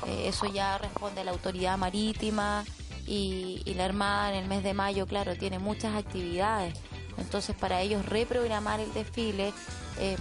[0.06, 2.64] Eh, eso ya responde a la autoridad marítima
[3.06, 6.74] y, y la Armada en el mes de mayo, claro, tiene muchas actividades.
[7.18, 9.52] Entonces, para ellos reprogramar el desfile
[9.98, 10.16] eh,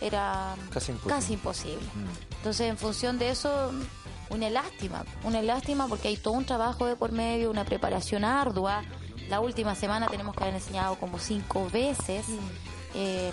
[0.00, 1.14] era Casi imposible.
[1.14, 1.82] casi imposible.
[2.38, 3.70] Entonces, en función de eso,
[4.32, 8.82] una lástima, una lástima porque hay todo un trabajo de por medio, una preparación ardua.
[9.28, 12.26] La última semana tenemos que haber enseñado como cinco veces.
[12.94, 13.30] eh,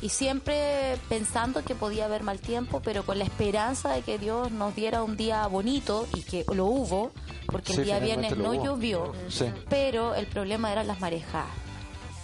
[0.00, 4.50] y siempre pensando que podía haber mal tiempo, pero con la esperanza de que Dios
[4.50, 7.12] nos diera un día bonito y que lo hubo,
[7.46, 8.64] porque Sí, el día viernes no hubo.
[8.64, 9.44] llovió, Sí.
[9.68, 11.50] pero el problema eran las marejadas.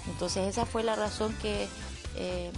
[0.08, 1.68] Entonces esa fue la razón que,
[2.16, 2.50] eh,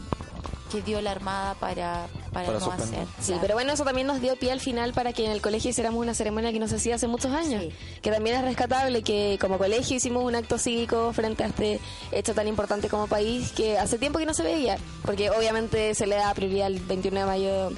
[0.71, 3.01] que dio la Armada para, para, Para no suspender.
[3.03, 3.15] hacer.
[3.21, 3.41] Sí, Claro.
[3.43, 6.01] pero bueno, eso también nos dio pie al final para que en el colegio hiciéramos
[6.01, 7.63] una ceremonia que no se hacía hace muchos años.
[7.63, 7.73] Sí.
[8.01, 11.81] Que también es rescatable que como colegio hicimos un acto cívico frente a este
[12.13, 14.79] hecho tan importante como país que hace tiempo que no se veía.
[15.05, 17.71] Porque obviamente se le da prioridad al 21 de mayo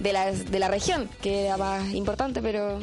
[0.00, 2.80] de la, de la región, que era más importante, pero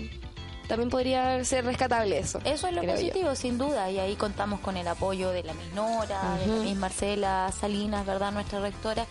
[0.67, 2.39] también podría ser rescatable eso.
[2.43, 2.91] Eso es lo yo.
[2.91, 6.55] positivo, sin duda, y ahí contamos con el apoyo de la Miss Nora, de la
[6.57, 8.31] Miss Marcela Salinas, ¿verdad?
[8.33, 9.05] Nuestra rectora,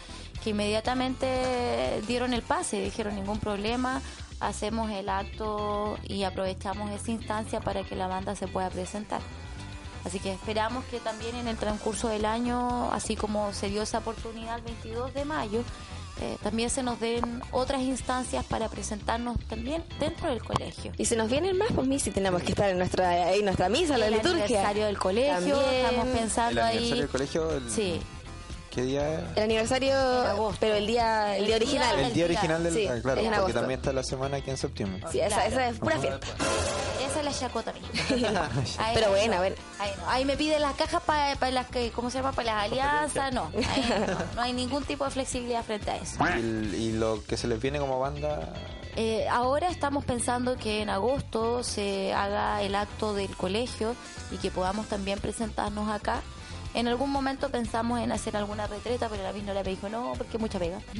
[0.47, 4.01] que inmediatamente dieron el pase, dijeron ningún problema,
[4.39, 9.21] hacemos el acto y aprovechamos esa instancia para que la banda se pueda presentar.
[10.05, 13.99] Así que esperamos que también en el transcurso del año, así como se dio esa
[13.99, 15.63] oportunidad el 22 de mayo,
[16.21, 20.93] eh, también se nos den otras instancias para presentarnos también dentro del colegio.
[20.97, 23.99] Y se nos vienen más, pues, si tenemos que estar en nuestra, en nuestra misa,
[23.99, 24.45] la el liturgia.
[24.45, 25.75] aniversario del colegio, También.
[25.85, 27.01] estamos El pensando aniversario ahí.
[27.01, 28.01] del colegio, el- Sí,
[28.77, 29.21] ¿qué día es?
[29.37, 30.59] El aniversario, agosto.
[30.61, 31.97] pero el día, el día El original.
[31.97, 32.75] día- El día original del...
[32.75, 33.59] Sí, ah, claro, es en porque agosto.
[33.59, 35.03] también está la semana aquí en septiembre.
[35.11, 35.51] Sí, esa, Claro.
[35.51, 36.27] esa es pura fiesta.
[37.09, 38.49] esa es la chacota mía.
[38.79, 39.41] Ahí Pero no, buena, no.
[39.41, 39.57] buena.
[39.81, 40.11] Ahí, no.
[40.11, 42.31] Ahí me piden las cajas para las que, ¿cómo se llama?
[42.33, 43.51] Para las alianzas, no.
[43.51, 43.61] No.
[44.37, 46.17] No hay ningún tipo de flexibilidad frente a eso.
[46.25, 48.53] Y, el- y lo que se les viene como banda...
[48.99, 53.95] Eh, ahora estamos pensando que en agosto se haga el acto del colegio
[54.31, 56.23] y que podamos también presentarnos acá.
[56.77, 60.39] En algún momento pensamos en hacer alguna retreta, pero la misma me dijo no, porque
[60.39, 60.79] mucha pega.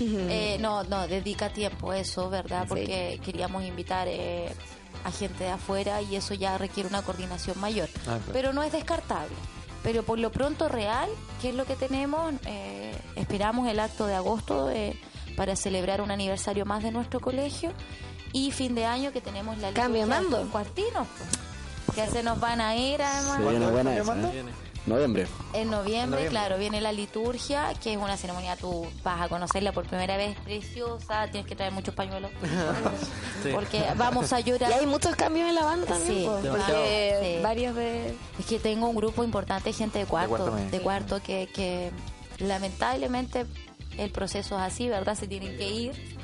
[0.00, 2.66] Eh, no, no, dedica tiempo eso, ¿verdad?
[2.66, 4.52] Porque queríamos invitar eh,
[5.04, 7.88] a gente de afuera y eso ya requiere una coordinación mayor.
[8.00, 8.22] Ah, claro.
[8.32, 9.30] Pero no es descartable.
[9.84, 11.08] Pero por lo pronto real,
[11.40, 12.34] ¿qué es lo que tenemos?
[12.46, 14.98] Eh, esperamos el acto de agosto eh,
[15.36, 17.72] para celebrar un aniversario más de nuestro colegio
[18.32, 20.50] y fin de año que tenemos la Cambio mando.
[20.50, 21.06] cuartinos,
[21.86, 23.38] pues, que se nos van a ir además.
[23.38, 25.28] Se Noviembre.
[25.52, 29.86] En noviembre, claro, viene la liturgia, que es una ceremonia, tú vas a conocerla por
[29.86, 32.32] primera vez, preciosa, tienes que traer muchos pañuelos,
[33.54, 34.72] porque vamos a Y llorar.
[34.72, 37.42] hay muchos cambios en la banda también, Sí, pues, porque Sí.
[37.42, 38.14] varios de...
[38.38, 41.90] Es que tengo un grupo importante de gente de cuarto, cuarto de cuarto, que, que
[42.38, 43.46] lamentablemente
[43.98, 45.14] el proceso es así, ¿verdad?
[45.16, 46.16] Se tienen que ir.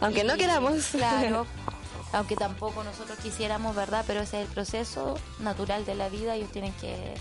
[0.00, 0.86] Aunque no Y, queramos.
[0.92, 1.46] Claro.
[2.12, 4.02] Aunque tampoco nosotros quisiéramos, ¿verdad?
[4.06, 6.36] Pero ese es el proceso natural de la vida.
[6.36, 7.14] Ellos tienen que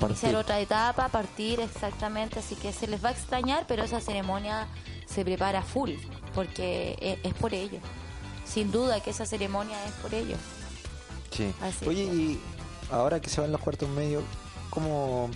[0.00, 0.36] iniciar Partir.
[0.36, 2.38] otra etapa, partir exactamente.
[2.40, 4.66] Así que se les va a extrañar, pero esa ceremonia
[5.06, 5.92] se prepara full,
[6.34, 7.78] porque e- es, por ello.
[8.44, 10.36] Sin duda que esa ceremonia es por ello.
[11.30, 11.52] Sí.
[11.62, 12.40] Así Oye, que- y
[12.90, 14.22] ahora que se van los cuartos medios,
[14.70, 15.30] ¿cómo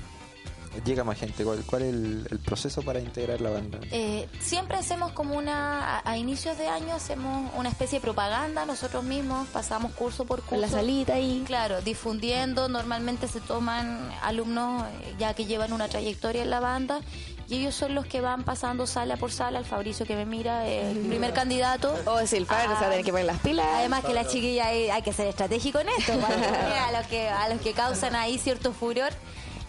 [0.84, 1.44] llega más gente?
[1.44, 3.78] ¿Cuál, cuál es el, el proceso para integrar la banda?
[3.90, 8.66] Eh, siempre hacemos como una, a, a inicios de año hacemos una especie de propaganda
[8.66, 10.60] nosotros mismos, pasamos curso por curso.
[10.60, 11.42] La salita ahí.
[11.46, 17.00] Claro, difundiendo, normalmente se toman alumnos eh, ya que llevan una trayectoria en la banda
[17.48, 20.66] y ellos son los que van pasando sala por sala, el Fabricio que me mira,
[20.66, 21.94] eh, el primer candidato.
[22.06, 23.66] O si el padre se va a tener que poner las pilas.
[23.74, 27.28] Además que la chiquilla hay, hay que ser estratégico en esto, para a los que
[27.28, 29.10] a los que causan ahí cierto furor,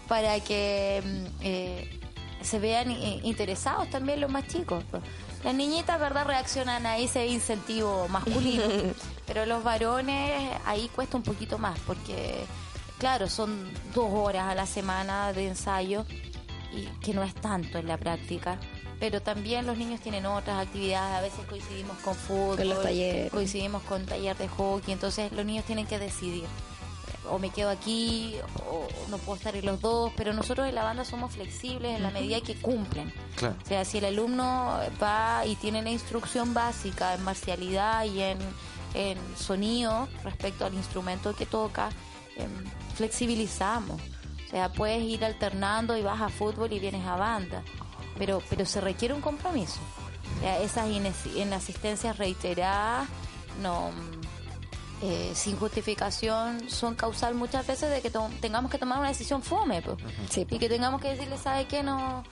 [0.08, 2.00] para que mm, eh,
[2.42, 4.82] se vean eh, interesados también los más chicos.
[5.44, 8.64] Las niñitas, ¿verdad?, reaccionan a ese incentivo masculino,
[9.26, 12.44] pero los varones ahí cuesta un poquito más, porque,
[12.98, 16.04] claro, son dos horas a la semana de ensayo
[16.72, 18.58] y que no es tanto en la práctica.
[18.98, 23.30] Pero también los niños tienen otras actividades, a veces coincidimos con fútbol, Con los talleres.
[23.30, 26.46] coincidimos con taller de hockey, entonces los niños tienen que decidir.
[27.30, 28.36] O me quedo aquí,
[28.70, 32.02] o no puedo estar en los dos, pero nosotros en la banda somos flexibles en
[32.02, 33.12] la medida que cumplen.
[33.36, 33.56] Claro.
[33.62, 38.38] O sea, si el alumno va y tiene la instrucción básica en marcialidad y en,
[38.94, 41.90] en sonido respecto al instrumento que toca,
[42.36, 42.50] em,
[42.94, 44.00] flexibilizamos.
[44.46, 47.62] O sea, puedes ir alternando y vas a fútbol y vienes a banda,
[48.16, 49.80] pero, pero se requiere un compromiso.
[50.38, 50.88] O sea, esas
[51.36, 53.08] inasistencias reiteradas,
[53.60, 53.90] no,
[55.02, 59.42] eh, sin justificación, son causal muchas veces de que to- tengamos que tomar una decisión
[59.42, 59.82] fome.
[59.82, 59.96] pues.
[60.30, 61.82] Sí, Y que tengamos que decirle, ¿sabe qué?
[61.82, 62.24] No,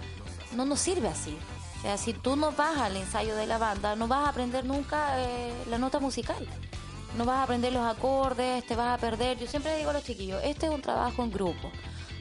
[0.54, 1.36] no nos sirve así.
[1.78, 4.64] O sea, si tú no vas al ensayo de la banda, no vas a aprender
[4.64, 6.44] nunca eh, la nota musical.
[7.16, 9.38] No vas a aprender los acordes, te vas a perder.
[9.38, 11.70] Yo siempre le digo a los chiquillos, este es un trabajo en grupo.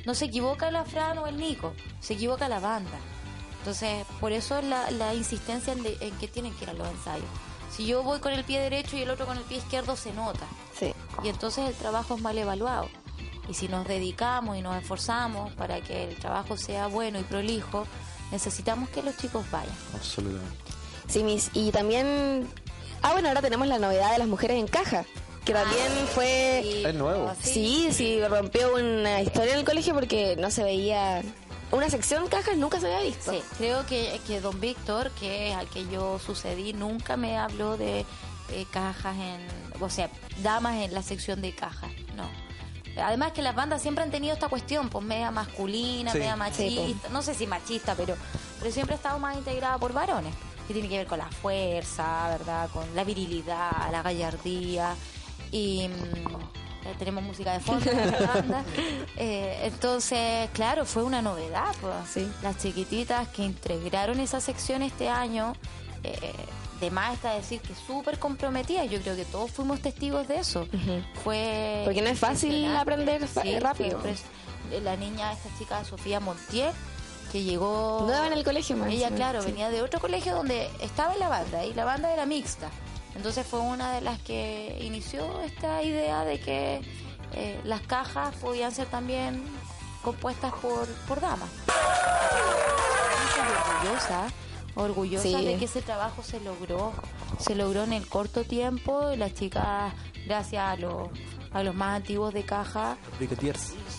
[0.05, 2.97] No se equivoca la Fran o el Nico, se equivoca la banda.
[3.59, 6.87] Entonces, por eso la, la insistencia en, de- en que tienen que ir a los
[6.87, 7.25] ensayos.
[7.75, 10.13] Si yo voy con el pie derecho y el otro con el pie izquierdo, se
[10.13, 10.45] nota
[10.79, 10.93] Sí.
[11.23, 12.87] y entonces el trabajo es mal evaluado.
[13.49, 17.85] Y si nos dedicamos y nos esforzamos para que el trabajo sea bueno y prolijo,
[18.31, 19.75] necesitamos que los chicos vayan.
[19.93, 20.55] Absolutamente.
[21.07, 22.47] Sí, mis, y también...
[23.03, 25.05] Ah, bueno, ahora tenemos la novedad de las mujeres en caja,
[25.45, 26.87] que también fue...
[26.89, 27.31] Es nuevo.
[27.43, 31.21] Sí, sí, rompió una historia en el colegio porque no se veía...
[31.75, 33.31] Una sección cajas nunca se había visto.
[33.31, 37.75] Sí, creo que, que don Víctor, que es al que yo sucedí, nunca me habló
[37.75, 38.05] de
[38.49, 39.45] eh, cajas en,
[39.81, 40.09] o sea,
[40.41, 42.29] damas en la sección de cajas, no.
[42.97, 46.19] Además que las bandas siempre han tenido esta cuestión, pues media masculina, Sí.
[46.19, 48.15] media Sí, machista, no sé si machista, pero,
[48.59, 50.33] pero siempre ha estado más integrada por varones,
[50.67, 52.69] que tiene que ver con la fuerza, ¿verdad?
[52.71, 54.95] Con la virilidad, la gallardía
[55.51, 55.89] y...
[55.89, 56.64] mm, eh,
[56.99, 58.63] tenemos música de fondo en la banda.
[59.17, 61.73] Eh, entonces, claro, fue una novedad.
[61.79, 61.93] Pues.
[62.13, 62.29] Sí.
[62.43, 65.53] Las chiquititas que integraron esa sección este año,
[66.03, 66.33] eh,
[66.81, 68.89] de más está decir que súper comprometidas.
[68.89, 70.67] Yo creo que todos fuimos testigos de eso.
[71.23, 74.01] Fue Porque no es fácil aprender Sí, rápido.
[74.83, 76.73] La niña, esta chica Sofía Montier,
[77.31, 78.03] que llegó...
[78.05, 79.47] Nueva en el colegio, más Ella, claro, sí.
[79.47, 82.69] venía de otro colegio donde estaba en la banda y la banda era mixta.
[83.15, 86.81] Entonces fue una de las que inició esta idea de que
[87.33, 89.43] eh, las cajas podían ser también
[90.03, 91.49] compuestas por, por damas.
[93.83, 94.27] Orgullosa,
[94.75, 95.45] orgullosa Sí.
[95.45, 96.93] de que ese trabajo se logró.
[97.39, 99.93] Se logró en el corto tiempo y las chicas,
[100.25, 101.09] gracias a los,
[101.51, 102.97] a los más antiguos de caja,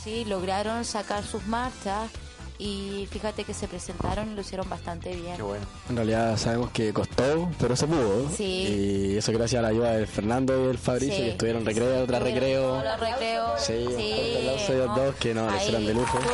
[0.05, 2.11] sí, lograron sacar sus marchas
[2.59, 5.37] y fíjate que se presentaron y lo hicieron bastante bien.
[5.37, 5.64] Qué bueno.
[5.90, 8.29] En realidad sabemos que costó, pero se pudo.
[8.31, 9.12] Sí.
[9.12, 11.23] Y eso gracias a la ayuda del Fernando y del Fabricio, Sí.
[11.23, 12.85] que estuvieron recreo tras Estuvieron recreo.
[12.85, 13.61] los recreos.
[13.61, 16.19] Sí, aplauso a ellos dos, que no, le hicieron de lujo.
[16.19, 16.25] el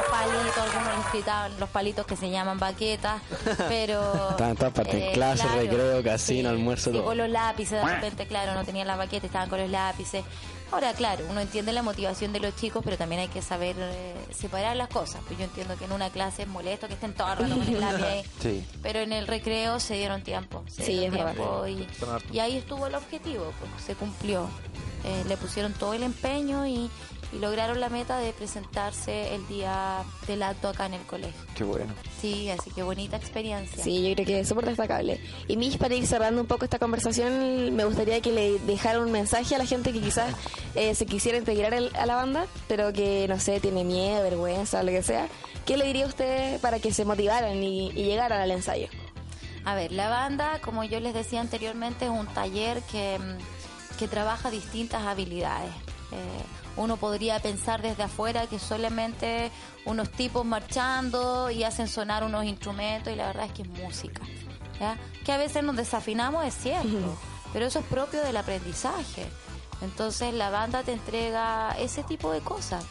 [0.00, 3.20] los palitos, gritaban los que se llaman baquetas,
[3.68, 4.00] pero...
[4.30, 7.06] Estaban en todas partes, en clase, recreo, casino, almuerzo, sí, todo.
[7.06, 10.24] con los lápices, de repente, claro, no tenían las baquetas, estaban con los lápices.
[10.72, 14.14] Ahora, claro, uno entiende la motivación de los chicos, pero también hay que saber eh,
[14.32, 15.20] separar las cosas.
[15.26, 17.80] Pues yo entiendo que en una clase es molesto que estén todos rato con el
[17.80, 18.22] lápiz ahí.
[18.40, 18.64] Sí.
[18.82, 20.64] Pero en el recreo se dieron tiempo.
[20.68, 21.86] Se Sí, dieron es tiempo y,
[22.32, 24.48] y ahí estuvo el objetivo, pues se cumplió.
[25.02, 26.90] Eh, le pusieron todo el empeño y,
[27.32, 31.40] y lograron la meta de presentarse el día del acto acá en el colegio.
[31.54, 31.92] Qué bueno.
[32.20, 33.82] Sí, así que bonita experiencia.
[33.82, 35.20] Sí, yo creo que es súper destacable.
[35.48, 39.12] Y Mish, para ir cerrando un poco esta conversación, me gustaría que le dejara un
[39.12, 40.34] mensaje a la gente que quizás
[40.74, 44.82] eh, se quisiera integrar el- a la banda, pero que, no sé, tiene miedo, vergüenza,
[44.82, 45.28] lo que sea.
[45.66, 48.88] ¿Qué le diría a usted para que se motivaran y, y llegaran al ensayo?
[49.64, 53.18] A ver, la banda, como yo les decía anteriormente, es un taller que,
[53.98, 55.70] que trabaja distintas habilidades.
[56.12, 56.42] Eh,
[56.76, 59.50] uno podría pensar desde afuera que solamente
[59.84, 64.22] unos tipos marchando y hacen sonar unos instrumentos y la verdad es que es música.
[64.78, 64.98] ¿ya?
[65.24, 67.16] Que a veces nos desafinamos, es cierto.
[67.52, 69.26] pero eso es propio del aprendizaje.
[69.82, 72.84] Entonces la banda te entrega ese tipo de cosas.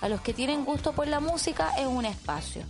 [0.00, 2.62] A los que tienen gusto por la música es un espacio.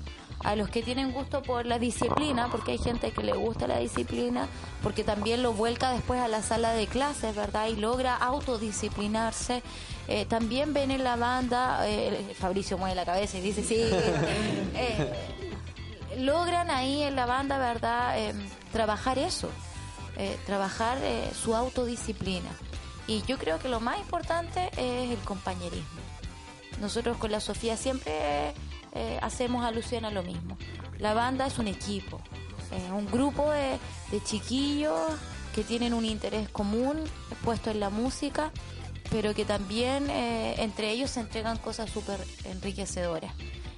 [0.45, 3.79] A los que tienen gusto por la disciplina, porque hay gente que le gusta la
[3.79, 4.47] disciplina,
[4.83, 7.67] porque también lo vuelca después a la sala de clases, ¿verdad?
[7.69, 9.63] Y logra autodisciplinarse.
[10.07, 13.77] Eh, también ven en la banda, eh, Fabricio mueve la cabeza y dice, sí,
[14.75, 15.13] eh,
[16.19, 18.19] logran ahí en la banda, ¿verdad?
[18.19, 18.35] Eh,
[18.73, 19.49] trabajar eso,
[20.17, 22.51] eh, trabajar eh, su autodisciplina.
[23.07, 26.01] Y yo creo que lo más importante es el compañerismo.
[26.81, 28.53] Nosotros con la Sofía siempre
[28.93, 30.57] eh, hacemos alusión a lo mismo.
[30.99, 32.21] La banda es un equipo,
[32.73, 33.79] es un grupo de,
[34.11, 35.13] de chiquillos
[35.55, 37.05] que tienen un interés común
[37.45, 38.53] puesto en la música,
[39.11, 43.33] pero que también eh, entre ellos se entregan cosas súper enriquecedoras.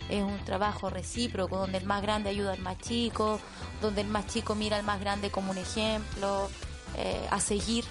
[0.09, 3.41] Es un trabajo recíproco donde el más grande ayuda al más chico,
[3.81, 6.51] donde el más chico mira al más grande como un ejemplo
[6.97, 7.85] eh, a seguir.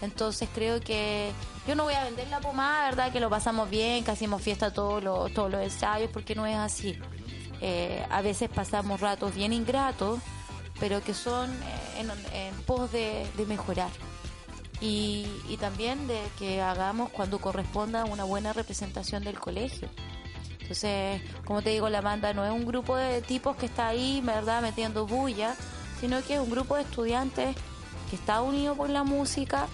[0.00, 1.32] Entonces creo que
[1.66, 3.12] yo no voy a vender la pomada, ¿verdad?
[3.12, 6.56] Que lo pasamos bien, que hacemos fiesta todos los, todos los ensayos, porque no es
[6.56, 6.98] así.
[7.60, 10.20] Eh, a veces pasamos ratos bien ingratos,
[10.80, 13.90] pero que son eh, en, en pos de, de mejorar.
[14.80, 19.88] Y, y también de que hagamos cuando corresponda una buena representación del colegio.
[20.60, 24.20] Entonces, como te digo, la banda no es un grupo de tipos que está ahí,
[24.24, 25.54] ¿verdad?, metiendo bulla,
[26.00, 27.54] sino que es un grupo de estudiantes
[28.10, 29.68] que está unido por la música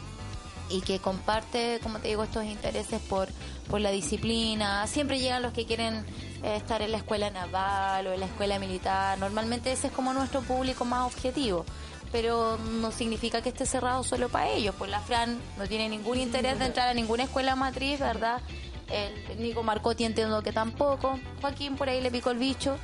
[0.71, 3.29] y que comparte, como te digo, estos intereses por,
[3.69, 4.87] por la disciplina.
[4.87, 6.05] Siempre llegan los que quieren
[6.43, 9.19] eh, estar en la escuela naval o en la escuela militar.
[9.19, 11.64] Normalmente ese es como nuestro público más objetivo.
[12.12, 14.75] Pero no significa que esté cerrado solo para ellos.
[14.79, 18.41] Pues la Fran no tiene ningún interés de entrar a ninguna escuela matriz, ¿verdad?
[18.89, 21.21] El Nico Marcotti entiendo que tampoco.
[21.43, 22.79] Joaquín por ahí le picó el bicho.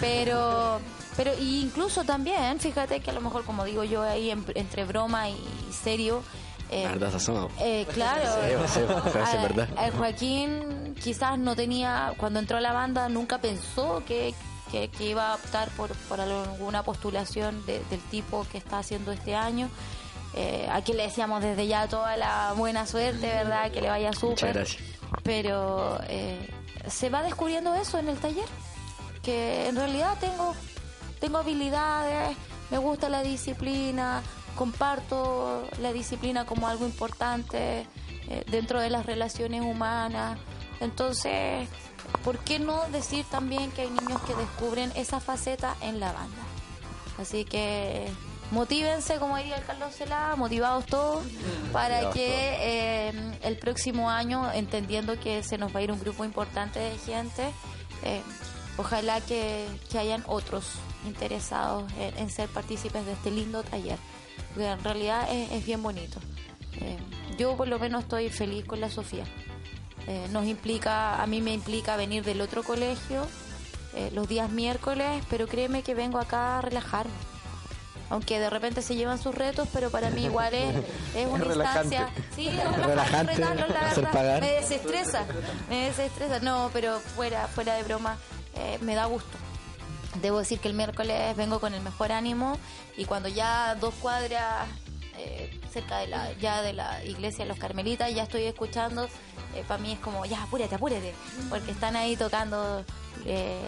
[0.00, 0.80] Pero,
[1.16, 5.28] pero incluso también, fíjate que a lo mejor, como digo yo ahí en- entre broma
[5.28, 5.36] y
[5.72, 6.22] serio,
[6.70, 8.22] eh, La verdad eh, claro.
[8.68, 9.68] Sí, sí, sí, sí, es verdad.
[9.84, 14.34] El Joaquín quizás no tenía, cuando entró a la banda, nunca pensó que,
[14.70, 19.12] que, que iba a optar por, por alguna postulación de- del tipo que está haciendo
[19.12, 19.68] este año.
[20.34, 23.70] Eh, aquí le decíamos desde ya toda la buena suerte, ¿verdad?
[23.72, 24.52] Que le vaya súper.
[24.54, 24.82] gracias.
[25.24, 26.48] Pero eh,
[26.88, 28.44] se va descubriendo eso en el taller.
[29.22, 30.54] Que en realidad tengo,
[31.20, 32.36] tengo habilidades,
[32.70, 34.22] me gusta la disciplina,
[34.60, 37.86] comparto la disciplina como algo importante
[38.28, 40.38] eh, dentro de las relaciones humanas.
[40.80, 41.66] Entonces,
[42.22, 46.42] ¿por qué no decir también que hay niños que descubren esa faceta en la banda?
[47.18, 48.06] Así que
[48.50, 51.24] motívense, como diría el Carlos Celá, motivados todos
[51.72, 56.22] para que eh, el próximo año, entendiendo que se nos va a ir un grupo
[56.22, 57.50] importante de gente,
[58.02, 58.20] eh,
[58.76, 60.66] ojalá que, que hayan otros
[61.06, 63.98] interesados en, en ser partícipes de este lindo taller,
[64.54, 66.18] porque en realidad es, es bien bonito.
[66.80, 66.96] Eh,
[67.38, 69.24] yo por lo menos estoy feliz con la Sofía.
[70.06, 73.26] Eh, nos implica, a mí me implica venir del otro colegio
[73.94, 77.12] eh, los días miércoles, pero créeme que vengo acá a relajarme.
[78.08, 80.74] Aunque de repente se llevan sus retos, pero para mí igual es,
[81.14, 81.94] es una relajante.
[81.96, 82.24] instancia.
[82.34, 84.12] Sí, es Relajante, retarlos, la verdad.
[84.12, 84.40] pagar.
[84.40, 85.24] Me desestresa,
[85.68, 86.40] me desestresa.
[86.40, 88.16] No, pero fuera, fuera de broma,
[88.56, 89.38] eh, me da gusto.
[90.22, 92.58] Debo decir que el miércoles vengo con el mejor ánimo
[92.96, 94.66] y cuando ya dos cuadras
[95.16, 99.08] eh, cerca de la ya de la iglesia de los carmelitas ya estoy escuchando
[99.68, 101.12] para mí es como ya apúrate apúrate
[101.48, 102.84] porque están ahí tocando
[103.24, 103.60] eh,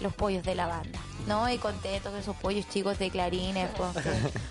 [0.00, 3.90] los pollos de la banda no y contentos esos pollos chicos de clarines pues,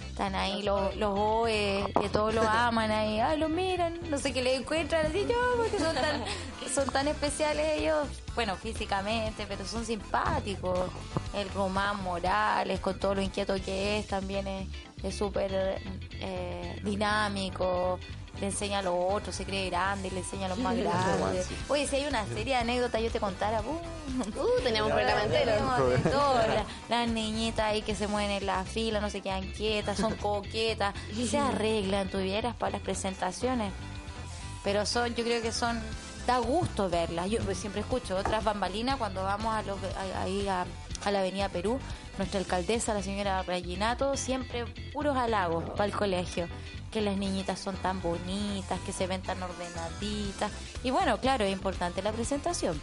[0.08, 3.20] están ahí los los oes que todos los aman ahí.
[3.20, 5.06] Ah los miran no sé qué le encuentran.
[5.08, 6.24] Así yo porque son tan
[6.74, 10.92] son tan especiales ellos bueno físicamente pero son simpáticos
[11.34, 14.48] el Román Morales con todo lo inquieto que es también
[15.04, 15.80] es súper
[16.20, 18.00] eh, dinámico
[18.40, 21.48] le enseña a los otros, se cree grande, le enseña a los más grandes.
[21.70, 23.72] Oye, si hay una serie de anécdotas, yo te contara, ¡uh!
[24.40, 25.54] Uh, tenemos un programa entero.
[25.54, 26.36] Tenemos de todo.
[26.36, 30.14] La- Las niñitas ahí que se mueven en la fila, no se quedan quietas, son
[30.22, 30.94] coquetas,
[31.28, 33.74] se arreglan, tuvieras para las presentaciones.
[34.64, 35.82] Pero son, yo creo que son,
[36.28, 37.32] da gusto verlas.
[37.32, 40.66] Yo pues, siempre escucho otras bambalinas cuando vamos a los, a- ahí a, a
[41.06, 41.80] la Avenida Perú.
[42.18, 46.48] Nuestra alcaldesa, la señora Rayinato, siempre puros halagos para el colegio.
[46.92, 50.52] Que las niñitas son tan bonitas, que se ven tan ordenaditas.
[50.84, 52.82] Y bueno, claro, es importante la presentación.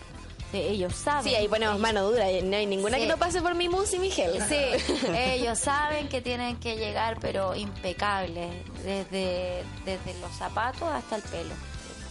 [0.53, 1.25] Sí, ellos saben.
[1.25, 2.31] Sí, ahí ponemos ellos- mano dura.
[2.31, 3.03] y No hay ninguna Sí.
[3.05, 4.41] que no pase por mi mousse y mi gel.
[4.49, 4.57] Sí,
[5.17, 8.53] ellos saben que tienen que llegar, pero impecables,
[8.85, 11.55] desde, desde los zapatos hasta el pelo.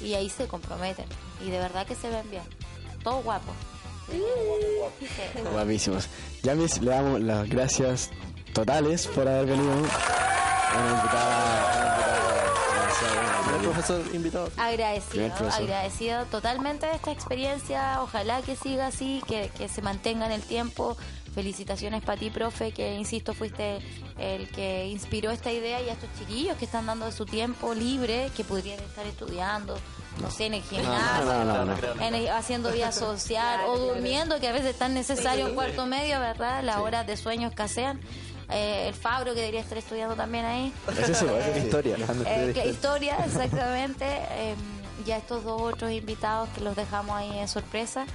[0.01, 1.05] Y ahí se comprometen.
[1.45, 2.43] Y de verdad que se ven bien.
[3.03, 3.53] Todos guapos.
[5.51, 6.07] Guapísimos.
[6.41, 8.09] Ya mis, le damos las gracias
[8.53, 9.71] totales por haber venido.
[9.71, 9.81] una
[10.97, 12.53] invitada,
[13.47, 14.49] una profesor invitado.
[14.57, 18.01] Agradecido, agradecido totalmente de esta experiencia.
[18.01, 20.97] Ojalá que siga así, que, que se mantenga en el tiempo.
[21.33, 23.79] Felicitaciones para ti, profe, que insisto, fuiste
[24.19, 27.73] el que inspiró esta idea y a estos chiquillos que están dando de su tiempo
[27.73, 29.75] libre, que podrían estar estudiando,
[30.21, 32.01] no, sé, en el gimnasio, no, no, no.
[32.01, 35.85] en el- haciendo vida social o durmiendo, que a veces es tan necesario un cuarto
[35.85, 36.63] medio, ¿verdad?
[36.63, 37.99] Las horas de sueño escasean.
[38.49, 40.73] Eh, el Fabro, que debería estar estudiando también ahí.
[40.91, 41.97] Ese sí, esa es historia.
[42.25, 44.05] Eh, que historia, exactamente.
[44.07, 44.55] Eh,
[45.05, 48.05] ya estos dos otros invitados que los dejamos ahí en sorpresa.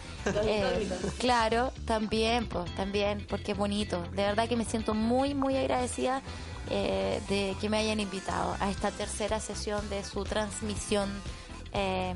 [0.45, 0.89] Eh,
[1.19, 4.01] claro, también, pues, también, porque es bonito.
[4.13, 6.23] De verdad que me siento muy, muy agradecida
[6.71, 11.11] eh, de que me hayan invitado a esta tercera sesión de su transmisión
[11.73, 12.15] eh,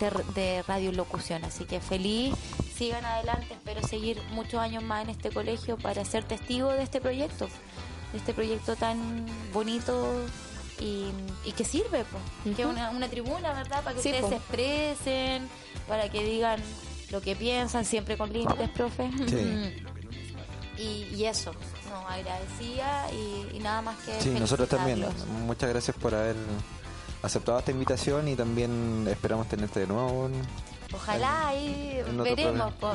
[0.00, 1.44] de, de radiolocución.
[1.44, 2.34] Así que feliz,
[2.76, 3.54] sigan adelante.
[3.54, 7.48] Espero seguir muchos años más en este colegio para ser testigo de este proyecto,
[8.12, 10.24] de este proyecto tan bonito
[10.80, 11.06] y,
[11.44, 12.04] y que sirve,
[12.44, 13.82] pues, que es una, una tribuna, ¿verdad?
[13.82, 14.28] Para que Sí, ustedes po.
[14.28, 15.48] se expresen,
[15.88, 16.60] para que digan
[17.10, 19.10] lo que piensan, siempre con límites, profe.
[19.28, 19.82] Sí.
[20.78, 21.52] Y, y eso,
[21.88, 25.06] no, agradecida y, y nada más que Sí, nosotros también.
[25.46, 26.36] Muchas gracias por haber
[27.22, 30.30] aceptado esta invitación y también esperamos tenerte de nuevo.
[30.94, 32.94] Ojalá ahí veremos pues,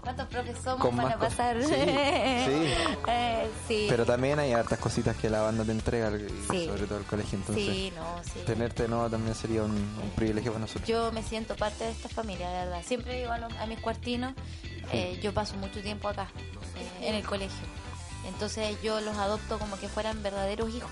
[0.00, 1.62] cuántos profes somos Con van más a pasar.
[1.62, 2.74] Sí, sí.
[3.08, 3.86] Eh, sí.
[3.88, 6.10] Pero también hay hartas cositas que la banda te entrega,
[6.50, 6.66] Sí.
[6.66, 7.38] sobre todo el colegio.
[7.38, 10.86] Entonces, no, tenerte de nuevo también sería un, un privilegio para nosotros.
[10.88, 12.82] Yo me siento parte de esta familia, de verdad.
[12.84, 14.34] Siempre digo a, los- a mis cuartinos,
[14.92, 16.28] eh, yo paso mucho tiempo acá,
[16.76, 17.66] eh, en el colegio.
[18.26, 20.90] Entonces yo los adopto como que fueran verdaderos hijos.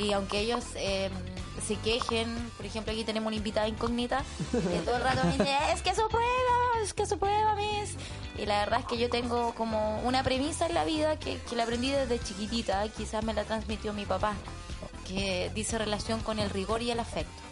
[0.00, 1.10] Y aunque ellos eh,
[1.66, 5.54] se quejen, por ejemplo, aquí tenemos una invitada incógnita, que todo el rato me dice,
[5.74, 7.96] es que eso prueba, es que eso prueba, mis.
[8.38, 11.56] Y la verdad es que yo tengo como una premisa en la vida que, que
[11.56, 14.34] la aprendí desde chiquitita, quizás me la transmitió mi papá,
[15.06, 17.42] que dice relación con el rigor y el afecto.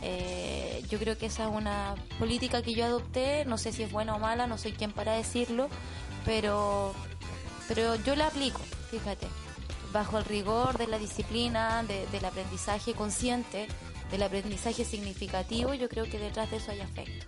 [0.00, 3.92] Eh, yo creo que esa es una política que yo adopté, no sé si es
[3.92, 5.68] buena o mala, no soy quien para decirlo,
[6.24, 6.94] pero,
[7.66, 8.60] pero yo la aplico,
[8.90, 9.26] fíjate,
[9.92, 13.68] bajo el rigor de la disciplina, de- del aprendizaje consciente,
[14.10, 17.26] del aprendizaje significativo, yo creo que detrás de eso hay afecto.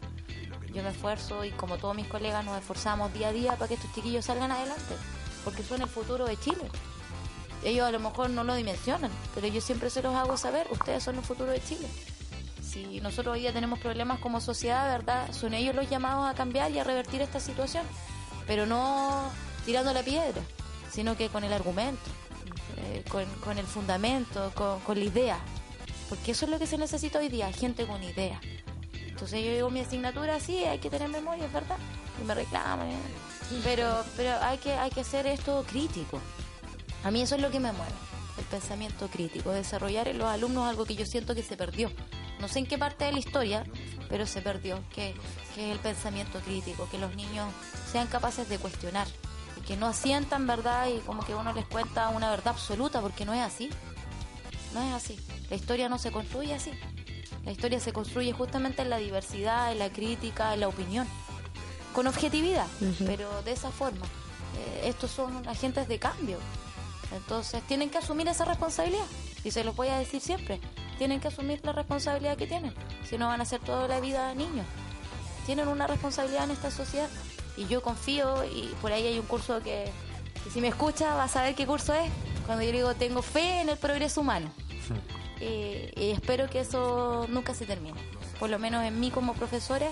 [0.72, 3.74] Yo me esfuerzo y como todos mis colegas nos esforzamos día a día para que
[3.74, 4.94] estos chiquillos salgan adelante,
[5.44, 6.70] porque son el futuro de Chile.
[7.64, 11.02] Ellos a lo mejor no lo dimensionan, pero yo siempre se los hago saber, ustedes
[11.02, 11.86] son el futuro de Chile.
[12.62, 15.32] Si nosotros hoy día tenemos problemas como sociedad, ¿verdad?
[15.32, 17.84] Son ellos los llamados a cambiar y a revertir esta situación,
[18.46, 19.28] pero no
[19.66, 20.40] tirando la piedra,
[20.90, 22.00] sino que con el argumento,
[22.86, 25.38] eh, con, con el fundamento, con, la idea.
[26.08, 28.40] Porque eso es lo que se necesita hoy día, gente con idea.
[29.06, 31.76] Entonces yo digo mi asignatura, sí, hay que tener memoria, es verdad.
[32.20, 32.88] Y me reclaman.
[32.88, 32.98] ¿eh?
[33.64, 36.20] Pero, pero hay que, hay que hacer esto crítico.
[37.04, 37.92] A mí eso es lo que me mueve,
[38.38, 41.90] el pensamiento crítico, desarrollar en los alumnos algo que yo siento que se perdió.
[42.40, 43.64] No sé en qué parte de la historia,
[44.08, 45.14] pero se perdió, que,
[45.54, 47.52] que es el pensamiento crítico, que los niños
[47.90, 49.06] sean capaces de cuestionar
[49.66, 53.34] que no asientan verdad y como que uno les cuenta una verdad absoluta, porque no
[53.34, 53.70] es así.
[54.74, 55.18] No es así.
[55.48, 56.72] La historia no se construye así.
[57.44, 61.06] La historia se construye justamente en la diversidad, en la crítica, en la opinión.
[61.94, 62.66] Con objetividad,
[63.04, 64.06] pero de esa forma.
[64.56, 66.38] Eh, estos son agentes de cambio.
[67.12, 69.06] Entonces tienen que asumir esa responsabilidad.
[69.42, 70.60] Y se los voy a decir siempre.
[70.98, 72.74] Tienen que asumir la responsabilidad que tienen.
[73.08, 74.66] Si no van a ser toda la vida niños.
[75.46, 77.08] Tienen una responsabilidad en esta sociedad.
[77.56, 79.90] Y yo confío, y por ahí hay un curso que,
[80.44, 82.10] que si me escucha va a saber qué curso es.
[82.46, 84.50] Cuando yo digo tengo fe en el progreso humano.
[85.40, 88.00] Eh, y espero que eso nunca se termine.
[88.38, 89.88] Por lo menos en mí como profesora,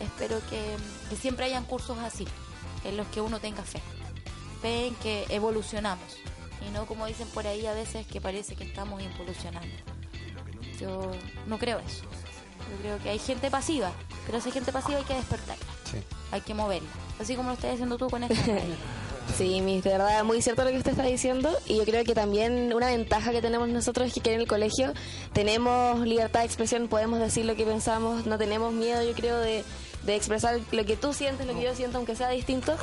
[0.00, 0.60] espero que,
[1.08, 2.26] que siempre hayan cursos así,
[2.84, 3.80] en los que uno tenga fe.
[4.60, 6.16] Fe en que evolucionamos.
[6.66, 9.74] Y no como dicen por ahí a veces que parece que estamos involucionando.
[10.80, 11.10] Yo
[11.46, 12.02] no creo eso.
[12.70, 13.92] Yo creo que hay gente pasiva,
[14.26, 15.64] pero esa gente pasiva hay que despertarla.
[15.90, 15.98] Sí.
[16.30, 16.88] Hay que moverla.
[17.20, 18.34] Así como lo estás haciendo tú con esta.
[19.36, 21.50] Sí, mis, de verdad, muy cierto lo que usted está diciendo.
[21.66, 24.92] Y yo creo que también una ventaja que tenemos nosotros es que en el colegio
[25.32, 29.64] tenemos libertad de expresión, podemos decir lo que pensamos, no tenemos miedo, yo creo, de,
[30.04, 32.74] de expresar lo que tú sientes, lo que yo siento, aunque sea distinto.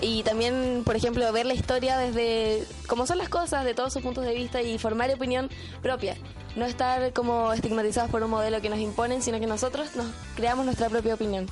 [0.00, 4.02] Y también, por ejemplo, ver la historia desde cómo son las cosas, de todos sus
[4.02, 5.50] puntos de vista y formar opinión
[5.82, 6.16] propia.
[6.56, 10.64] No estar como estigmatizados por un modelo que nos imponen, sino que nosotros nos creamos
[10.64, 11.46] nuestra propia opinión.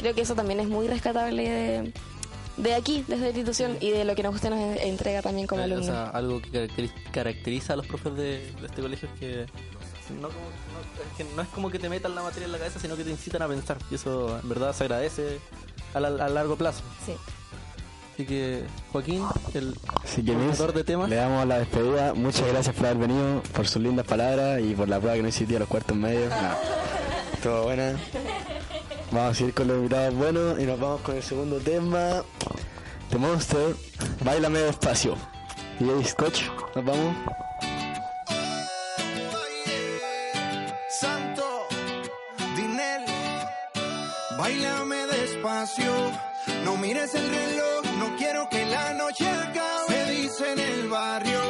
[0.00, 1.92] Creo que eso también es muy rescatable de,
[2.56, 5.60] de aquí, desde la institución, y de lo que nos usted nos entrega también como
[5.60, 5.88] Eh, alumnos.
[5.88, 8.22] O sea, algo que caracteri- caracteriza a los profes de,
[8.60, 9.46] de este colegio es que
[10.14, 12.58] no, como- no- es que no es como que te metan la materia en la
[12.58, 13.76] cabeza, sino que te incitan a pensar.
[13.90, 15.38] Y eso en verdad se agradece
[15.94, 16.82] a, la- a largo plazo.
[17.06, 17.12] Sí.
[18.14, 19.24] Así que, Joaquín,
[19.54, 21.08] el Miss, promotor de temas.
[21.08, 22.12] le damos la despedida.
[22.14, 25.28] Muchas gracias por haber venido, por sus lindas palabras y por la prueba que no
[25.28, 26.28] hiciste a los cuartos medios.
[26.30, 26.36] No,
[27.42, 27.98] todo buena.
[29.10, 32.22] Vamos a seguir con los invitados buenos y nos vamos con el segundo tema.
[33.10, 33.74] The Monster,
[34.24, 35.16] Bailame despacio.
[35.80, 36.42] Y ahí, Scotch,
[36.74, 37.16] nos vamos.
[41.00, 41.66] Santo,
[42.54, 43.04] Dinel,
[44.38, 45.92] bailame despacio,
[46.64, 49.86] no mires el reloj, no quiero que la noche acabe.
[49.88, 51.40] Se dice en el barrio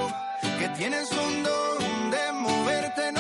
[0.58, 3.19] que tienes un don de moverte, no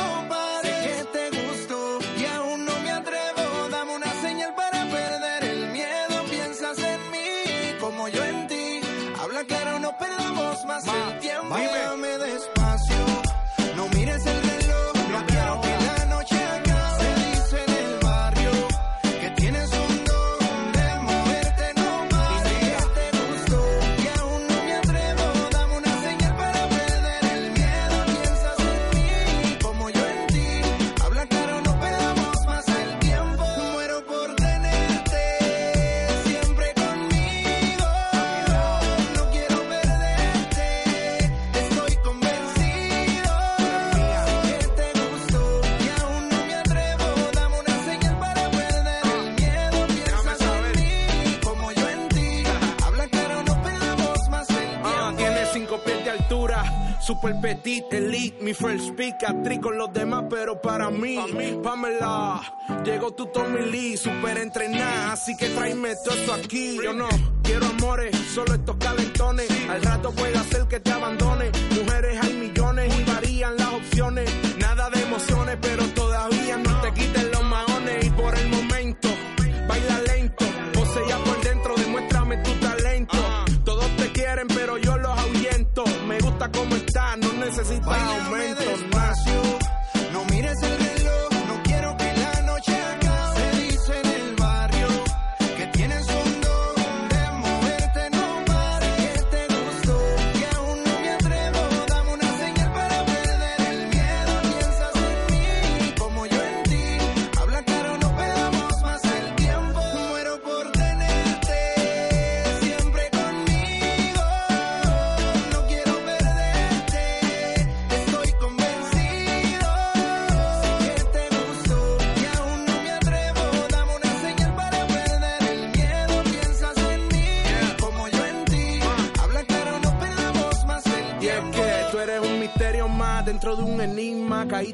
[57.50, 61.18] petit, elite, mi first pick, actriz con los demás, pero para mí,
[61.62, 62.40] Pamela,
[62.84, 66.78] llegó tu Tommy Lee, super entrenada, así que tráeme todo eso aquí.
[66.82, 67.08] Yo no
[67.42, 71.50] quiero amores, solo estos calentones, al rato puede hacer que te abandone.
[71.74, 74.30] Mujeres hay millones y varían las opciones,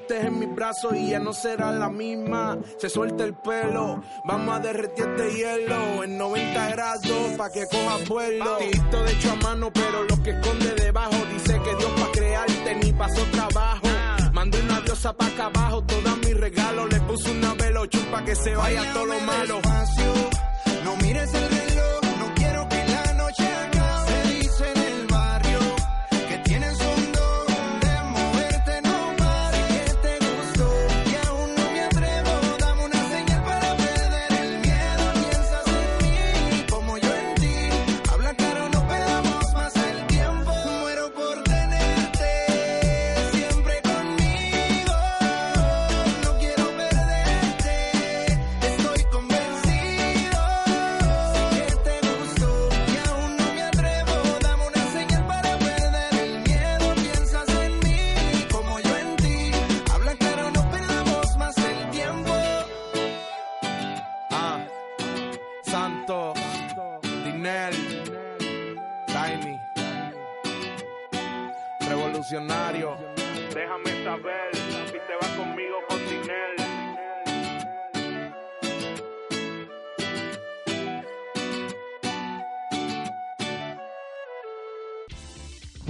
[0.07, 2.59] Caíste en mis brazos y ya no será la misma.
[2.79, 8.09] Se suelta el pelo, vamos a derretir este hielo en 90 grados pa' que cojas
[8.09, 8.57] vuelo.
[8.59, 12.75] Tito de hecho a mano, pero lo que esconde debajo dice que Dios pa' crearte
[12.77, 13.87] ni pasó trabajo.
[14.33, 16.93] Mandé una diosa pa' acá abajo, todas mis regalos.
[16.93, 19.57] Le puse una velochun pa' que se vaya todo lo malo.
[19.57, 20.13] Despacio,
[20.85, 22.01] no mires el reloj,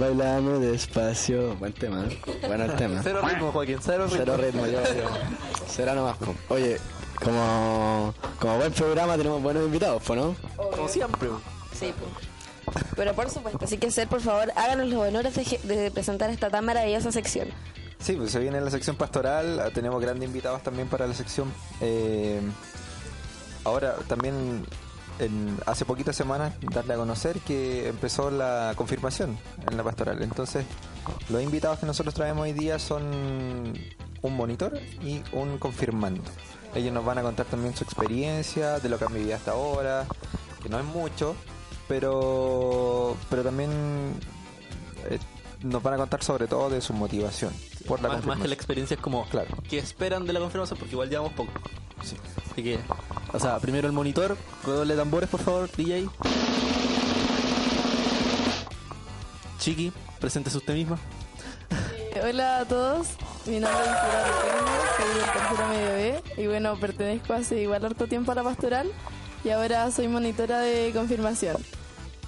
[0.07, 1.55] Bailame despacio.
[1.55, 2.21] Buen tema, ¿eh?
[2.47, 3.01] Bueno el tema.
[3.03, 4.17] Cero ritmo, Joaquín, cero ritmo.
[4.17, 5.67] Cero ritmo, yo, yo.
[5.67, 6.15] Será nomás.
[6.47, 6.77] Oye,
[7.21, 10.33] como, como buen programa tenemos buenos invitados, ¿no?
[10.55, 11.27] Como siempre.
[11.77, 12.85] Sí, pues.
[12.95, 15.33] Pero por supuesto, así que ser, por favor, háganos los honores
[15.63, 17.49] de presentar esta tan maravillosa sección.
[17.99, 21.51] Sí, pues se viene la sección pastoral, ah, tenemos grandes invitados también para la sección.
[21.81, 22.39] eh,
[23.65, 24.65] ahora también
[25.19, 29.37] en- hace poquitas semanas darle a conocer que empezó la confirmación
[29.69, 30.21] en la pastoral.
[30.21, 30.65] Entonces,
[31.29, 33.73] los invitados que nosotros traemos hoy día son
[34.21, 36.23] un monitor y un confirmando.
[36.75, 40.05] Ellos nos van a contar también su experiencia, de lo que han vivido hasta ahora,
[40.61, 41.35] que no es mucho,
[41.87, 43.71] pero pero también
[45.09, 45.19] eh,
[45.63, 47.51] nos van a contar sobre todo de su motivación
[47.87, 49.47] por la más, más que la experiencia es como Claro.
[49.69, 51.51] qué esperan de la confirmación porque igual llevamos poco.
[51.99, 52.79] Así que,
[53.33, 56.07] o sea, primero el monitor, redoble de tambores por favor, DJ.
[59.59, 60.97] Chiqui, preséntese usted misma.
[62.23, 63.07] Hola a todos,
[63.45, 67.85] mi nombre es Isidora Riquelme, soy del tercero medio B y bueno, pertenezco hace igual
[67.85, 68.91] harto tiempo a la pastoral
[69.43, 71.57] y ahora soy monitora de confirmación.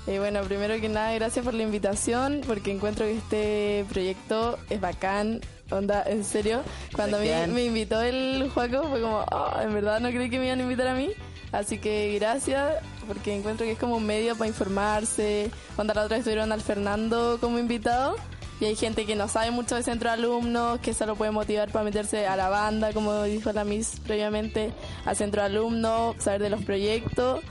[0.07, 4.81] Y bueno, primero que nada, gracias por la invitación porque encuentro que este proyecto es
[4.81, 6.61] bacán, onda, en serio.
[6.95, 7.53] Cuando a Bacán.
[7.53, 10.63] me invitó el Juaco fue como, "Ah, en verdad no creí que me iban a
[10.63, 11.09] invitar a mí.
[11.51, 12.75] Así que gracias
[13.07, 15.51] porque encuentro que es como un medio para informarse.
[15.75, 18.15] Cuando la otra vez estuvieron al Fernando como invitado
[18.59, 21.31] y hay gente que no sabe mucho de centro de alumnos, que eso lo puede
[21.31, 24.73] motivar para meterse a la banda, como dijo la Miss previamente,
[25.05, 27.41] al centro de alumnos, saber de los proyectos,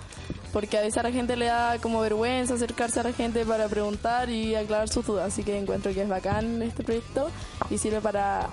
[0.52, 3.68] porque a veces a la gente le da como vergüenza acercarse a la gente para
[3.68, 7.30] preguntar y aclarar sus dudas, así que encuentro que es bacán este proyecto
[7.70, 8.48] y sirve para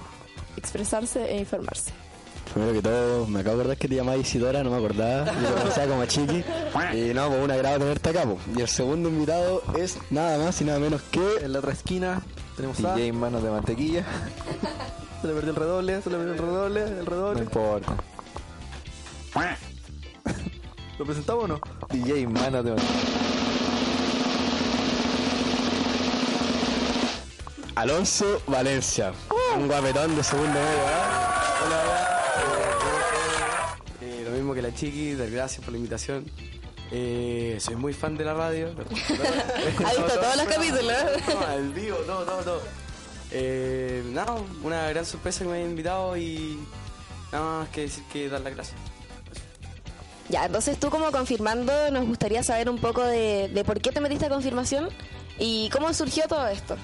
[0.58, 1.92] expresarse e informarse.
[2.54, 5.26] Primero que todo, me acabo de acordar que te llamabas Isidora, no me acordaba.
[5.26, 6.44] Yo conocía como chiqui.
[6.94, 8.24] Y no, pues un agrado tenerte acá.
[8.24, 8.38] po.
[8.56, 11.26] Y el segundo invitado es nada más y nada menos que.
[11.42, 12.22] En la otra esquina
[12.56, 12.96] tenemos a...
[12.96, 14.06] DJ Manos de Mantequilla.
[15.22, 17.40] Se le perdió el redoble, se le perdió el redoble, el No redoble.
[17.42, 17.96] importa.
[20.98, 21.60] ¿Lo presentamos o no?
[21.90, 22.76] DJ Manos de.
[27.76, 29.12] Alonso Valencia.
[29.58, 30.84] Un guapetón de segundo medio.
[31.66, 32.18] Hola, hola.
[34.02, 36.26] Eh, lo mismo que la chiqui, dar gracias por la invitación.
[36.92, 38.70] Eh, soy muy fan de la radio.
[38.70, 40.96] Ha visto todos los capítulos.
[41.28, 42.62] No, el vivo, todo, todo, todo.
[43.32, 46.58] Eh, nada, una gran sorpresa que me hayan invitado y
[47.34, 48.95] nada más que decir que dar las gracias.
[50.30, 54.02] Ya, entonces tú como confirmando nos gustaría saber un poco de, de por qué te
[54.02, 54.90] metiste a confirmación
[55.38, 56.76] y cómo surgió todo esto.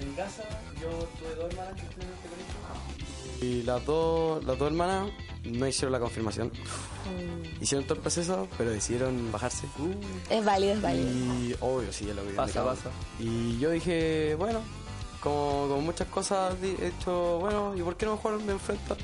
[0.00, 0.42] En mi casa
[0.80, 0.88] yo
[1.18, 3.46] tuve dos hermanas que estuvieron en este colegio.
[3.46, 5.10] Y las dos, las dos hermanas
[5.44, 6.52] no hicieron la confirmación.
[7.60, 9.66] Hicieron todo el proceso, pero decidieron bajarse.
[10.28, 11.08] Es válido, es válido.
[11.08, 12.90] Y obvio, sí, es lo que Pasa, pasa.
[13.18, 14.60] Y yo dije, bueno,
[15.20, 18.96] como, como muchas cosas he hecho, bueno, ¿y por qué no mejor me enfrento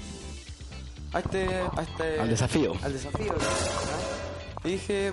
[1.12, 2.72] a este, a este Al desafío.
[2.82, 3.32] Al desafío.
[3.32, 4.68] ¿no?
[4.68, 5.12] Y dije,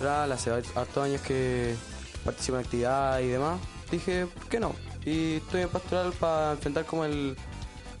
[0.00, 1.74] hace hartos años que
[2.24, 3.60] participo en actividades y demás.
[3.90, 4.74] Dije, ¿por qué no?
[5.04, 7.36] Y estoy en pastoral para enfrentar como el,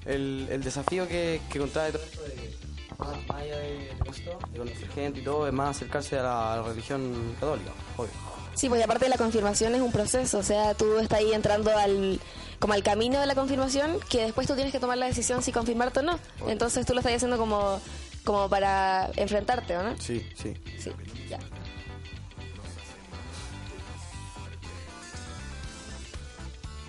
[0.06, 2.52] el, el desafío que, que contrae todo esto de
[2.98, 6.52] más allá de, de esto, de conocer gente y todo, es más acercarse a la,
[6.52, 8.31] a la religión católica, obvio.
[8.54, 11.76] Sí, pues aparte de la confirmación es un proceso, o sea, tú estás ahí entrando
[11.76, 12.20] al
[12.58, 15.50] como al camino de la confirmación, que después tú tienes que tomar la decisión si
[15.52, 16.18] confirmarte o no.
[16.46, 17.80] Entonces tú lo estás haciendo como
[18.24, 19.96] como para enfrentarte, ¿o no?
[19.98, 20.54] Sí, sí.
[20.78, 20.92] Sí,
[21.28, 21.38] ya.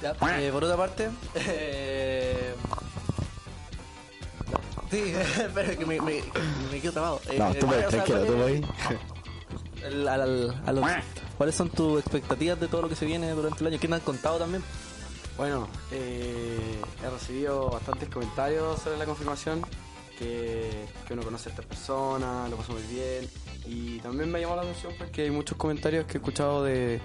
[0.01, 2.53] Ya, eh, por otra parte, eh...
[4.91, 6.22] Sí, espera que me, me,
[6.72, 7.22] me quedo trabado.
[7.30, 8.99] Eh, No, tú eh, o sea, tranquilo, tú ¿cuál es- puedes.
[11.38, 13.79] ¿Cuáles son tus expectativas de todo lo que se viene durante el año?
[13.79, 14.63] ¿Qué me han contado también?
[15.38, 19.61] Bueno, eh, he recibido bastantes comentarios sobre la confirmación,
[20.17, 23.27] que, que uno conoce a esta persona, lo pasó muy bien,
[23.65, 27.01] y también me llamado la atención porque hay muchos comentarios que he escuchado de,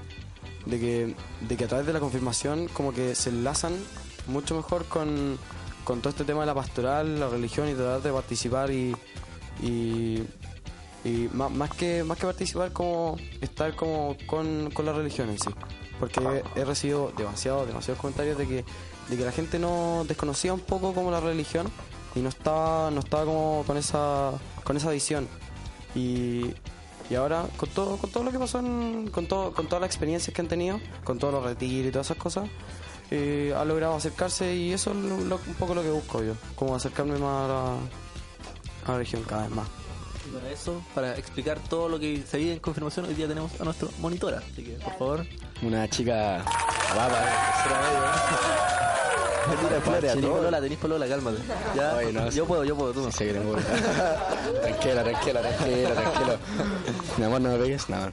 [0.67, 3.73] de, que, de que a través de la confirmación como que se enlazan
[4.27, 5.39] mucho mejor con,
[5.85, 8.95] con todo este tema de la pastoral, la religión y tratar de participar y,
[11.05, 15.39] y más, más que más que participar como estar como con, con la religión en
[15.39, 15.51] sí.
[16.01, 16.21] Porque
[16.55, 18.65] he recibido demasiados demasiados comentarios de que
[19.09, 21.67] de que la gente no desconocía un poco como la religión
[22.15, 24.33] y no estaba no estaba como con esa
[24.65, 25.27] con esa visión.
[25.95, 26.53] Y,
[27.11, 29.89] y ahora con todo con todo lo que pasó en- con todo con todas las
[29.89, 32.49] experiencias que han tenido con todos los retiros y todas esas cosas
[33.11, 36.75] eh, ha logrado acercarse y eso es lo- un poco lo que busco yo como
[36.77, 37.73] acercarme más a la,
[38.85, 39.67] a la religión cada vez más
[40.29, 43.59] Y para eso, para explicar todo lo que se vive en confirmación, hoy día tenemos
[43.61, 44.39] a nuestra monitora.
[44.39, 45.27] Así que, por favor.
[45.63, 46.45] Una chica
[46.95, 47.29] guapa, ¿eh?
[47.55, 49.59] tercera medio.
[49.69, 50.27] Tira flores a Chile.
[50.27, 50.39] todos.
[50.39, 51.39] Polola, tenés polola, cálmate.
[51.75, 53.11] Ya, Oye, no, yo puedo, yo puedo, tú no.
[53.11, 53.63] Sí, una.
[54.61, 56.37] Tranquila, tranquila, tranquila, tranquila.
[57.17, 58.13] Mi amor, no me pegues, nada.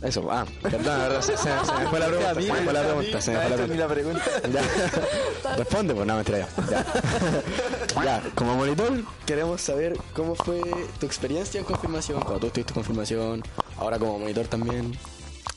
[0.00, 2.72] Eso, ah, perdón, la verdad, se, se- se me fue la pregunta, se me fue
[2.72, 4.22] la pregunta, se me fue la pregunta.
[4.52, 5.56] Ya.
[5.56, 6.48] Responde, pues no, mentira ya.
[6.70, 8.04] Ya.
[8.04, 8.92] Ya, como monitor,
[9.26, 10.60] queremos saber cómo fue
[11.00, 13.42] tu experiencia en confirmación, cuando tú estuviste en confirmación,
[13.76, 14.96] ahora como monitor también.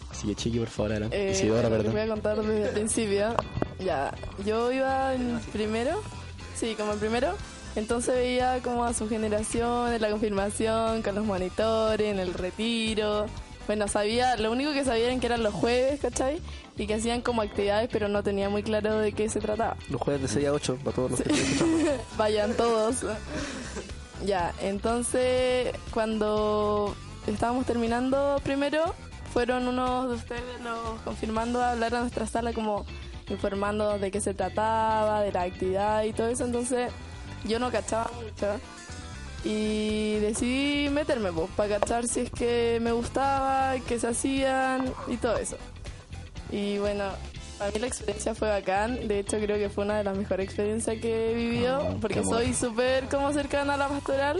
[0.09, 1.29] Así que chiqui, por favor, adelante.
[1.29, 1.91] Eh, Isidora, perdón.
[1.93, 3.35] voy a contar desde el principio.
[3.79, 4.13] Ya,
[4.45, 6.01] yo iba en primero,
[6.55, 7.33] sí, como en primero,
[7.75, 13.27] entonces veía como a su generación, en la confirmación, con los monitores, en el retiro.
[13.71, 16.41] Bueno, sabía, lo único que sabía era que eran los jueves, ¿cachai?
[16.75, 19.77] Y que hacían como actividades, pero no tenía muy claro de qué se trataba.
[19.89, 21.89] Los jueves de 6 a 8, para todos los que escuchando.
[22.17, 22.97] Vayan todos.
[24.25, 26.93] Ya, entonces cuando
[27.27, 28.93] estábamos terminando primero,
[29.31, 32.85] fueron unos de ustedes los confirmando a hablar a nuestra sala como
[33.29, 36.91] informando de qué se trataba, de la actividad y todo eso, entonces
[37.45, 38.47] yo no cachaba mucho
[39.43, 45.17] y decidí meterme pues, para cachar si es que me gustaba, qué se hacían y
[45.17, 45.57] todo eso.
[46.51, 47.05] Y bueno,
[47.57, 50.45] para mí la experiencia fue bacán, de hecho creo que fue una de las mejores
[50.45, 52.35] experiencias que he vivido, porque amor.
[52.35, 54.37] soy súper como cercana a la pastoral,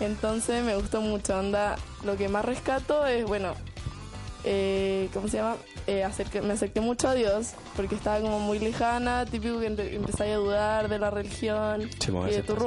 [0.00, 3.54] entonces me gustó mucho, onda, lo que más rescato es, bueno,
[4.44, 5.56] eh, ¿cómo se llama?
[5.86, 9.92] Eh, acerque- me acerqué mucho a Dios, porque estaba como muy lejana, típico que empe-
[9.94, 12.64] empezáis a dudar de la religión Sí, y de tu pasa.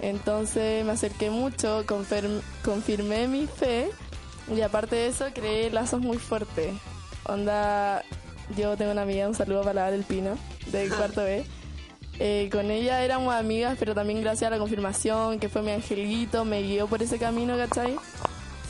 [0.00, 3.90] Entonces me acerqué mucho, confirm- confirmé mi fe
[4.54, 6.72] y aparte de eso creé lazos muy fuertes.
[7.24, 8.02] Onda,
[8.56, 10.38] yo tengo una amiga, un saludo para la del Pino,
[10.72, 11.44] de cuarto B.
[12.20, 16.44] Eh, con ella éramos amigas, pero también gracias a la confirmación, que fue mi angelito,
[16.44, 17.96] me guió por ese camino, ¿cachai?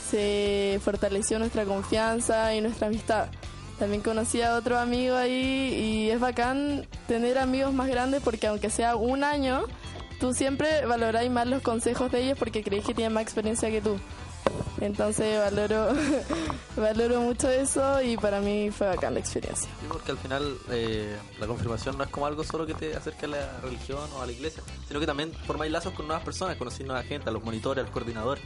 [0.09, 3.27] Se fortaleció nuestra confianza y nuestra amistad.
[3.77, 5.31] También conocí a otro amigo ahí
[6.05, 9.63] y es bacán tener amigos más grandes porque aunque sea un año,
[10.19, 13.81] tú siempre valoráis más los consejos de ellos porque creéis que tienen más experiencia que
[13.81, 13.97] tú.
[14.81, 15.89] Entonces valoro,
[16.77, 19.69] valoro mucho eso y para mí fue bacán la experiencia.
[19.79, 23.25] Sí, porque al final eh, la confirmación no es como algo solo que te acerque
[23.25, 26.57] a la religión o a la iglesia, sino que también formáis lazos con nuevas personas,
[26.57, 28.39] conocís nueva gente, a los monitores, al coordinador.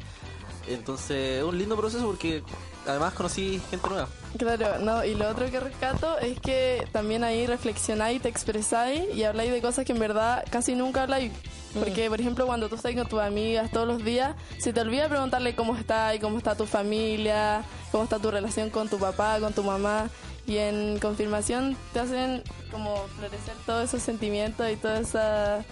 [0.68, 2.42] Entonces es un lindo proceso porque
[2.88, 4.08] además conocí gente nueva.
[4.38, 9.24] Claro, no, y lo otro que rescato es que también ahí reflexionáis, te expresáis y
[9.24, 11.32] habláis de cosas que en verdad casi nunca habláis.
[11.74, 15.10] Porque, por ejemplo, cuando tú estás con tus amigas todos los días, se te olvida
[15.10, 19.40] preguntarle cómo está y cómo está tu familia, cómo está tu relación con tu papá,
[19.40, 20.10] con tu mamá.
[20.46, 25.64] Y en confirmación te hacen como florecer todos esos sentimientos y todos esa-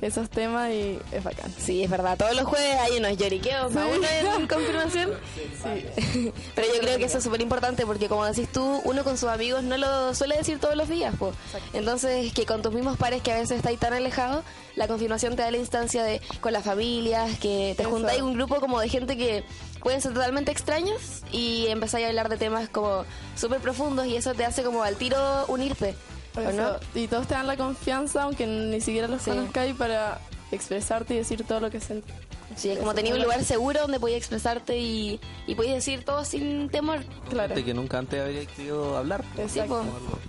[0.00, 1.52] esos temas y es bacán.
[1.58, 2.16] Sí, es verdad.
[2.16, 4.06] Todos los jueves hay unos lloriqueos para uno
[4.38, 5.10] en confirmación.
[5.60, 6.32] Sí.
[6.54, 9.28] Pero yo creo que eso es súper importante porque, como decís tú, uno con sus
[9.28, 11.14] amigos no lo suele decir todos los días.
[11.16, 11.32] po.
[11.74, 14.42] Entonces, que con tus mismos pares que a veces estáis tan alejados,
[14.74, 18.60] la confirmación te da la instancia de con las familias, que te juntáis un grupo
[18.60, 19.44] como de gente que
[19.80, 23.04] pueden ser totalmente extraños y empezáis a hablar de temas como
[23.36, 25.94] súper profundos y eso te hace como al tiro unirte.
[26.36, 27.00] ¿O Eso, no?
[27.00, 29.30] Y todos te dan la confianza, aunque ni siquiera los Sí.
[29.30, 30.20] conozcáis, para
[30.52, 32.14] expresarte y decir todo lo que sentís.
[32.56, 36.24] Sí, es como tenía un lugar seguro donde podías expresarte y, y podías decir todo
[36.24, 36.98] sin temor.
[37.28, 37.54] Claro.
[37.54, 39.24] Que nunca antes había querido hablar.
[39.38, 39.84] Exacto.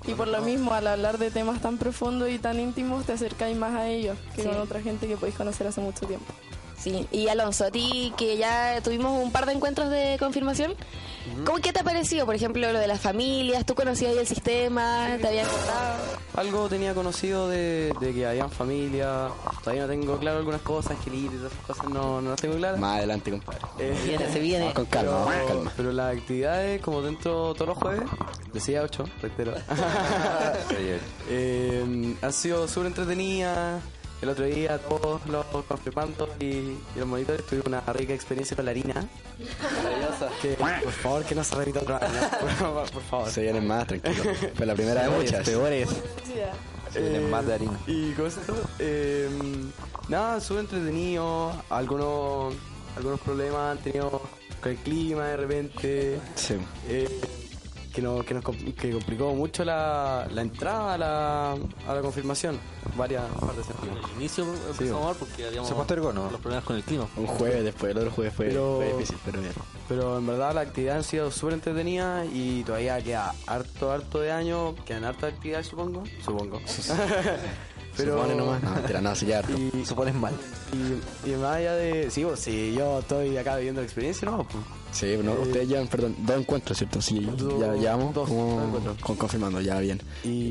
[0.06, 3.14] Sí, y por lo mismo, al hablar de temas tan profundos y tan íntimos, te
[3.14, 4.48] acercáis más a ellos que Sí.
[4.48, 6.32] con otra gente que podéis conocer hace mucho tiempo.
[6.82, 10.74] Sí, y Alonso, a ti que ya tuvimos un par de encuentros de confirmación,
[11.46, 12.26] ¿cómo qué te ha parecido?
[12.26, 15.10] Por ejemplo, lo de las familias, ¿tú conocías el sistema?
[15.22, 16.04] ¿Te habían contado?
[16.36, 19.28] Algo tenía conocido de, de que habían familia.
[19.60, 22.80] Todavía no tengo claro algunas cosas, todas esas cosas no, no las tengo claras.
[22.80, 23.60] Más adelante, compadre.
[23.78, 24.74] Eh, se viene.
[24.74, 25.74] Con calma, vamos con pero, calma.
[25.78, 28.10] pero las actividades, como dentro todos los jueves,
[28.54, 29.54] de 6 a 8, reitero,
[31.30, 33.84] eh, han sido súper entretenidas.
[34.22, 38.66] El otro día todos los confirmandos y, y los monitores tuvimos una rica experiencia con
[38.66, 39.08] la harina.
[39.84, 40.30] Maravillosa.
[40.42, 40.50] Que,
[40.84, 42.12] por favor, que no se repita otra vez.
[42.40, 43.30] Por, favor, por favor.
[43.30, 44.24] Se vienen más, tranquilo.
[44.54, 45.44] Fue la primera de muchas.
[45.48, 45.90] Peores.
[46.94, 47.80] Se vienen más de harina.
[47.88, 48.56] ¿Y esto?
[48.78, 49.28] Eh,
[50.08, 51.52] nada, súper entretenido.
[51.70, 52.54] Algunos,
[52.98, 54.22] algunos problemas han tenido
[54.62, 56.20] con el clima de repente.
[56.36, 56.58] Sí.
[56.88, 57.22] eh,
[57.94, 62.58] que, no, que nos que complicó mucho la, la entrada a la, a la confirmación.
[62.98, 63.66] Varias partes.
[63.82, 66.30] Al inicio empezamos mal porque habíamos Se postergó, ¿no?
[66.32, 67.08] los problemas con el clima.
[67.16, 69.54] Un jueves después, el otro jueves fue, Pero- fue difícil, pero bien.
[69.88, 74.32] Pero en verdad la actividad han sido súper entretenidas y todavía queda harto, harto de
[74.32, 74.74] año.
[74.86, 76.04] Quedan hartas actividades, supongo.
[76.24, 76.60] Supongo.
[77.98, 78.16] Pero...
[78.18, 78.64] Supone nomás.
[78.64, 79.42] No, mentira, no, sí, ya
[79.74, 80.34] y, Supones mal.
[80.72, 82.10] y, y más allá de...
[82.10, 84.46] Sí, pues, sí, yo estoy acá viviendo la experiencia, ¿no?
[84.46, 87.02] Pues, Sí, no, ustedes llevan, perdón, dos encuentros, ¿cierto?
[87.02, 88.98] Sí, Dos- ya llevamos dos- como dos encuentros.
[89.00, 90.02] con confirmando, ya bien.
[90.24, 90.50] Y,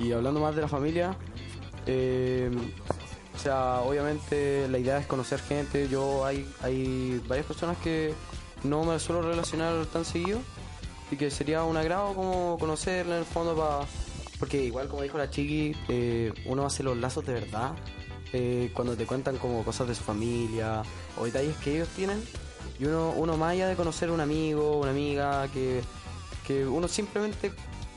[0.00, 1.16] y hablando más de la familia,
[1.86, 2.50] eh,
[3.34, 5.88] o sea, obviamente la idea es conocer gente.
[5.88, 8.14] Yo hay, hay varias personas que
[8.62, 10.38] no me suelo relacionar tan seguido
[11.10, 13.80] y que sería un agrado como conocerla en el fondo para...
[14.38, 17.72] Porque igual como dijo la chiqui, eh, uno hace los lazos de verdad
[18.32, 20.82] eh, cuando te cuentan como cosas de su familia
[21.18, 22.22] o detalles que ellos tienen.
[22.78, 25.82] Y uno, uno más allá de conocer un amigo, una amiga, que,
[26.46, 27.52] que uno simplemente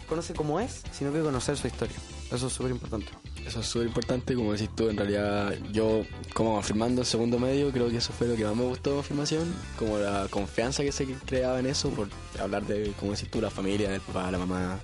[0.08, 1.96] conoce cómo es, sino que conocer su historia.
[2.32, 3.08] Eso es súper importante.
[3.46, 6.04] Eso es súper importante, como decís tú, en realidad yo
[6.34, 8.96] como confirmando el segundo medio, creo que eso fue lo que más me gustó de
[8.98, 12.10] confirmación, como la confianza que se creaba en eso, por
[12.40, 14.80] hablar de, como decís tú, la familia, el papá, la mamá,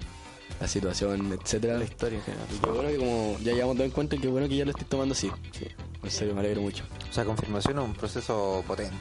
[0.61, 1.77] la situación, etcétera.
[1.77, 2.47] La historia en general.
[2.55, 4.63] Y qué bueno que como ya llevamos todo en cuenta y qué bueno que ya
[4.63, 5.29] lo estoy tomando así.
[5.51, 5.65] Sí.
[6.01, 6.85] En serio, me alegro mucho.
[7.09, 8.95] O sea, confirmación es un proceso potente.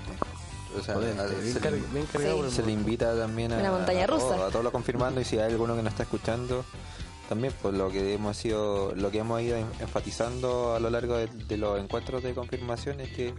[0.78, 3.16] O sea, Potente, a- bien se, car- le, bien cargado por el se le invita
[3.16, 5.82] también a, Una montaña a todo- a todos los confirmando y si hay alguno que
[5.82, 6.64] no está escuchando
[7.28, 11.16] también pues lo que hemos sido lo que hemos ido en- enfatizando a lo largo
[11.16, 13.34] de, de los encuentros de confirmación es que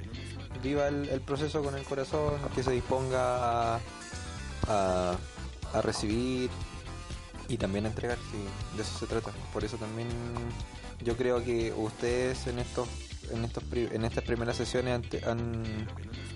[0.63, 3.79] viva el, el proceso con el corazón que se disponga a,
[4.67, 5.15] a,
[5.73, 6.49] a recibir
[7.49, 8.37] y también a entregar sí,
[8.77, 9.31] de eso se trata.
[9.51, 10.07] Por eso también
[11.03, 12.87] yo creo que ustedes en estos
[13.31, 15.63] en estos pri- en estas primeras sesiones han, han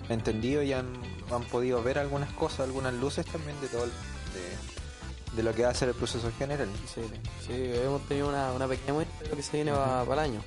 [0.08, 0.86] entendido y han,
[1.30, 5.62] han podido ver algunas cosas algunas luces también de todo el- de, de lo que
[5.64, 7.00] va a ser el proceso en general Sí,
[7.46, 10.30] sí, hemos tenido una, una pequeña muestra de lo que se viene para, para el
[10.32, 10.40] año.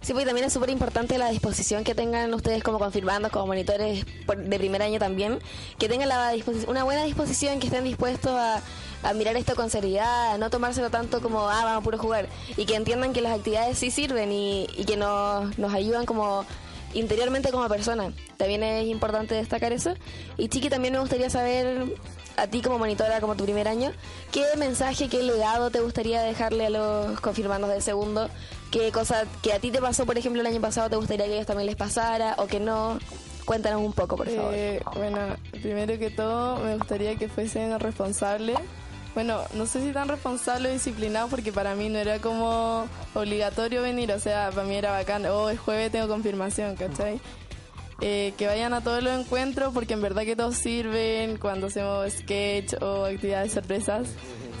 [0.00, 4.06] Sí, pues también es súper importante la disposición que tengan ustedes como confirmandos, como monitores
[4.24, 5.38] por- de primer año también,
[5.78, 6.32] que tengan la
[6.68, 8.62] una buena disposición, que estén dispuestos a,
[9.02, 12.28] a mirar esto con seriedad, a no tomárselo tanto como, ah, vamos a puro jugar,
[12.56, 16.44] y que entiendan que las actividades sí sirven y, y que nos, nos ayudan como
[16.94, 18.12] interiormente como persona.
[18.36, 19.94] También es importante destacar eso.
[20.36, 21.94] Y Chiqui, también me gustaría saber,
[22.36, 23.92] a ti como monitora, como tu primer año,
[24.32, 28.28] ¿qué mensaje, qué legado te gustaría dejarle a los confirmandos de segundo?
[28.70, 31.32] ¿Qué cosa que a ti te pasó, por ejemplo, el año pasado, te gustaría que
[31.32, 32.98] a ellos también les pasara o que no?
[33.44, 34.52] Cuéntanos un poco, por favor.
[34.54, 35.18] Eh, bueno,
[35.62, 38.58] primero que todo me gustaría que fuesen responsables.
[39.16, 43.80] Bueno, no sé si tan responsables o disciplinados porque para mí no era como obligatorio
[43.80, 47.18] venir, o sea, para mí era bacán, oh, es jueves, tengo confirmación, ¿cachai?
[48.02, 52.12] Eh, que vayan a todos los encuentros porque en verdad que todos sirven cuando hacemos
[52.12, 54.08] sketch o actividades sorpresas.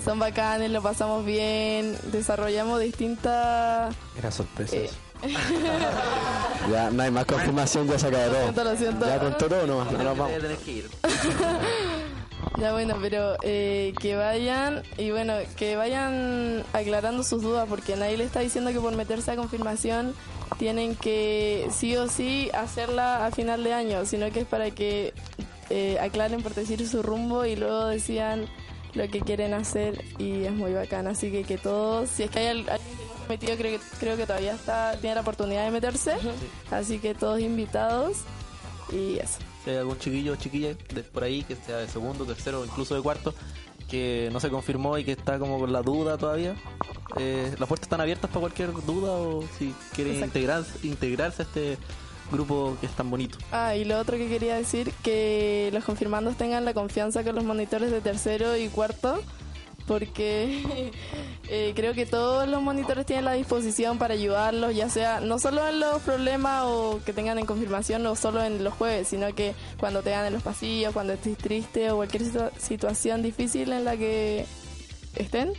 [0.02, 3.94] Son bacanes, lo pasamos bien, desarrollamos distintas...
[4.18, 4.88] era sorpresa Eh,
[6.72, 8.42] Ya no hay más confirmación, ya se acabó todo.
[8.42, 9.06] siento, lo siento.
[9.06, 9.92] Ya contó todo nomás.
[9.92, 10.30] Vamos.
[12.58, 18.16] Ya bueno, pero eh, que vayan y bueno, que vayan aclarando sus dudas porque nadie
[18.16, 20.14] le está diciendo que por meterse a confirmación
[20.58, 25.12] tienen que sí o sí hacerla a final de año, sino que es para que
[25.68, 28.46] eh, aclaren por decir su rumbo y luego decidan
[28.94, 31.06] lo que quieren hacer y es muy bacán.
[31.08, 33.78] Así que que todos, si es que hay al- alguien que no ha metido, creo
[33.78, 36.12] que, creo que todavía está tiene la oportunidad de meterse.
[36.70, 38.18] Así que todos invitados
[38.90, 39.40] y eso.
[39.66, 42.64] Si hay algún chiquillo o chiquilla de por ahí que sea de segundo, tercero o
[42.64, 43.34] incluso de cuarto
[43.90, 46.54] que no se confirmó y que está como con la duda todavía,
[47.16, 50.38] eh, las puertas están abiertas para cualquier duda o si quieren Exacto.
[50.38, 51.78] integrar, integrarse a este
[52.30, 53.38] grupo que es tan bonito.
[53.50, 57.42] Ah, y lo otro que quería decir, que los confirmandos tengan la confianza con los
[57.42, 59.20] monitores de tercero y cuarto,
[59.86, 60.90] porque
[61.48, 65.66] eh, creo que todos los monitores tienen la disposición para ayudarlos, ya sea no solo
[65.68, 69.54] en los problemas o que tengan en confirmación o solo en los jueves, sino que
[69.78, 73.84] cuando te vean en los pasillos, cuando estés triste o cualquier situa- situación difícil en
[73.84, 74.44] la que
[75.14, 75.52] estén,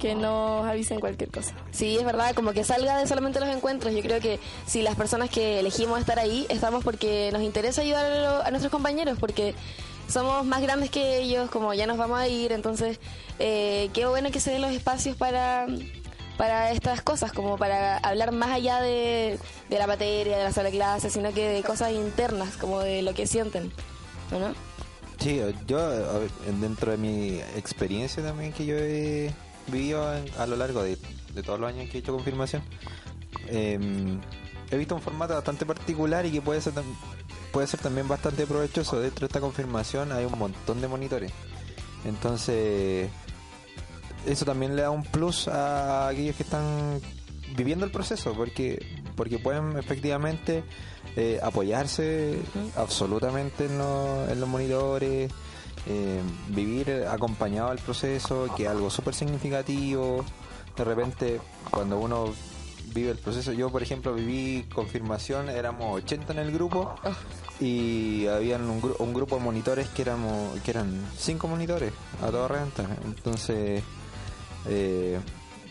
[0.00, 1.54] que nos avisen cualquier cosa.
[1.70, 3.94] Sí, es verdad, como que salga de solamente los encuentros.
[3.94, 8.42] Yo creo que si las personas que elegimos estar ahí estamos porque nos interesa ayudar
[8.44, 9.54] a nuestros compañeros, porque
[10.08, 12.98] somos más grandes que ellos, como ya nos vamos a ir, entonces
[13.38, 15.66] eh, qué bueno que se den los espacios para
[16.36, 19.38] para estas cosas, como para hablar más allá de,
[19.70, 23.00] de la materia, de la sala de clases, sino que de cosas internas, como de
[23.00, 23.72] lo que sienten,
[24.30, 24.54] ¿o no?
[25.18, 25.78] Sí, yo
[26.60, 29.32] dentro de mi experiencia también que yo he
[29.68, 30.98] vivido a lo largo de,
[31.32, 32.62] de todos los años que he hecho confirmación,
[33.48, 33.78] eh,
[34.70, 36.74] he visto un formato bastante particular y que puede ser,
[37.56, 39.00] puede ser también bastante provechoso.
[39.00, 41.32] Dentro de esta confirmación hay un montón de monitores.
[42.04, 43.08] Entonces,
[44.26, 47.00] eso también le da un plus a aquellos que están
[47.56, 48.84] viviendo el proceso, porque
[49.16, 50.64] porque pueden efectivamente
[51.16, 52.38] eh, apoyarse
[52.76, 55.32] absolutamente en, los- en los monitores,
[55.86, 60.22] eh, vivir acompañado al proceso, que es algo súper significativo.
[60.76, 61.40] De repente,
[61.70, 62.34] cuando uno
[62.96, 66.94] vive el proceso, yo por ejemplo viví confirmación, éramos 80 en el grupo
[67.60, 71.92] y habían un, gru- un grupo de monitores que éramos que eran cinco monitores
[72.22, 72.86] a toda renta.
[73.04, 73.82] Entonces,
[74.66, 75.20] eh,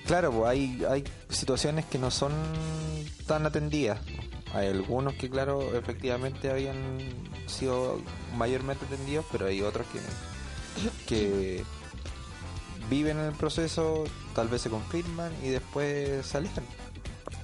[0.05, 2.32] claro, pues hay, hay situaciones que no son
[3.28, 3.99] tan atendidas.
[4.53, 6.78] Hay algunos que, claro, efectivamente habían
[7.47, 7.99] sido
[8.38, 9.99] mayormente atendidos, pero hay otros que,
[11.07, 11.63] que
[12.89, 14.03] viven en el proceso,
[14.34, 16.63] tal vez se confirman y después se alejan.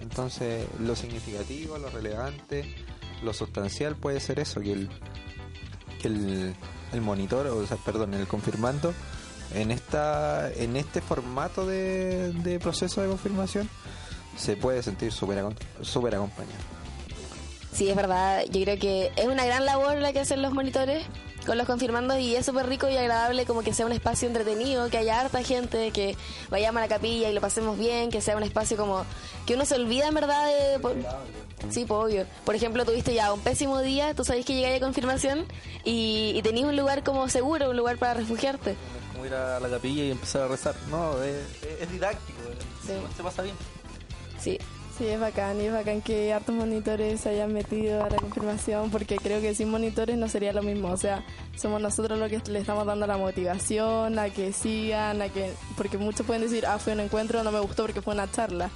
[0.01, 2.75] Entonces, lo significativo, lo relevante,
[3.23, 4.89] lo sustancial puede ser eso, que el,
[6.01, 6.55] que el,
[6.93, 8.93] el monitor, o sea, perdón, el confirmando
[9.53, 13.69] en esta en este formato de, de proceso de confirmación
[14.37, 15.43] se puede sentir súper
[15.81, 16.63] súper acompañado.
[17.73, 18.43] Sí, es verdad.
[18.49, 21.05] Yo creo que es una gran labor la que hacen los monitores
[21.51, 24.89] con los confirmandos y es súper rico y agradable como que sea un espacio entretenido,
[24.89, 26.15] que haya harta gente, que
[26.49, 29.03] vayamos a la capilla y lo pasemos bien, que sea un espacio como
[29.45, 30.79] que uno se olvida en verdad de...
[30.79, 30.95] por-
[31.69, 32.25] Sí, pues obvio.
[32.45, 35.45] Por ejemplo, tuviste ya un pésimo día, tú sabes que llegáis a confirmación
[35.83, 38.77] y, y tenías un lugar como seguro, un lugar para refugiarte.
[39.11, 40.73] Como ir a la capilla y empezar a rezar.
[40.89, 42.39] No, es, es- es didáctico.
[42.87, 42.93] Sí.
[43.17, 43.55] Se pasa bien.
[44.39, 44.57] Sí.
[45.01, 48.91] Sí, es bacán y es bacán que hartos monitores se hayan metido a la confirmación
[48.91, 50.91] porque creo que sin monitores no sería lo mismo.
[50.91, 51.25] O sea,
[51.57, 55.97] somos nosotros los que le estamos dando la motivación a que sigan, a que porque
[55.97, 58.69] muchos pueden decir, ah, fue un encuentro, no me gustó porque fue una charla.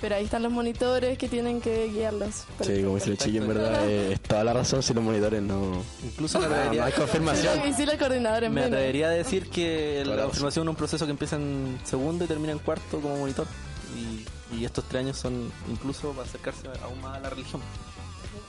[0.00, 2.44] Pero ahí están los monitores que tienen que guiarlos.
[2.60, 5.42] Sí, como dice el chiqui, en verdad, eh, es toda la razón si los monitores
[5.42, 5.82] no...
[6.04, 7.68] Incluso me Ah, atrevería, no hay confirmación.
[7.68, 11.10] Y sí, los coordinadores me atrevería a decir que la confirmación es un proceso que
[11.10, 13.48] empieza en segundo y termina en cuarto como monitor.
[13.96, 17.60] Y, y estos tres años son incluso para acercarse aún más a la religión.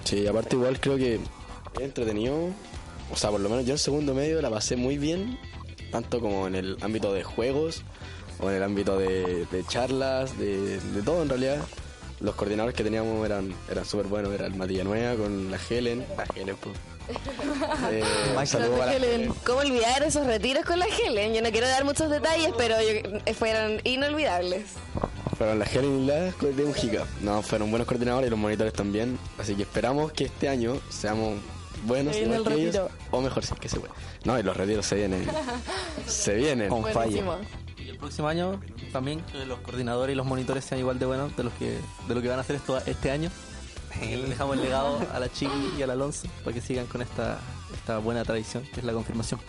[0.03, 1.21] Sí, aparte igual creo que es
[1.79, 2.49] entretenido.
[3.11, 5.39] O sea, por lo menos yo en segundo medio la pasé muy bien,
[5.91, 7.83] tanto como en el ámbito de juegos
[8.39, 11.65] o en el ámbito de, de charlas, de, de todo en realidad.
[12.19, 16.05] Los coordinadores que teníamos eran, eran súper buenos, era el Matías Nueva con la Helen,
[16.17, 16.75] la Helen, pues.
[17.91, 18.03] Eh,
[18.35, 19.33] la Helen.
[19.45, 21.33] ¿Cómo olvidar esos retiros con la Helen?
[21.33, 24.63] Yo no quiero dar muchos detalles, pero yo- eh, fueron inolvidables.
[25.37, 27.05] Fueron la Helen y la de Mujica.
[27.21, 29.17] No, fueron buenos coordinadores y los monitores también.
[29.37, 31.35] Así que esperamos que este año seamos
[31.85, 32.89] buenos igual el que ellos, retiro.
[33.11, 33.93] o mejor si es que se puede.
[34.25, 35.27] No, y los retiros se vienen.
[36.07, 36.71] se vienen.
[36.71, 36.95] On fire.
[36.95, 37.37] Buenísimo.
[37.77, 38.59] Y el próximo año
[38.91, 41.77] también que los coordinadores y los monitores sean igual de buenos de los que
[42.07, 43.29] de lo que van a hacer esto este año.
[44.01, 47.39] Le dejamos el legado a la Chiqui y al Alonso para que sigan con esta,
[47.73, 49.39] esta buena tradición que es la confirmación.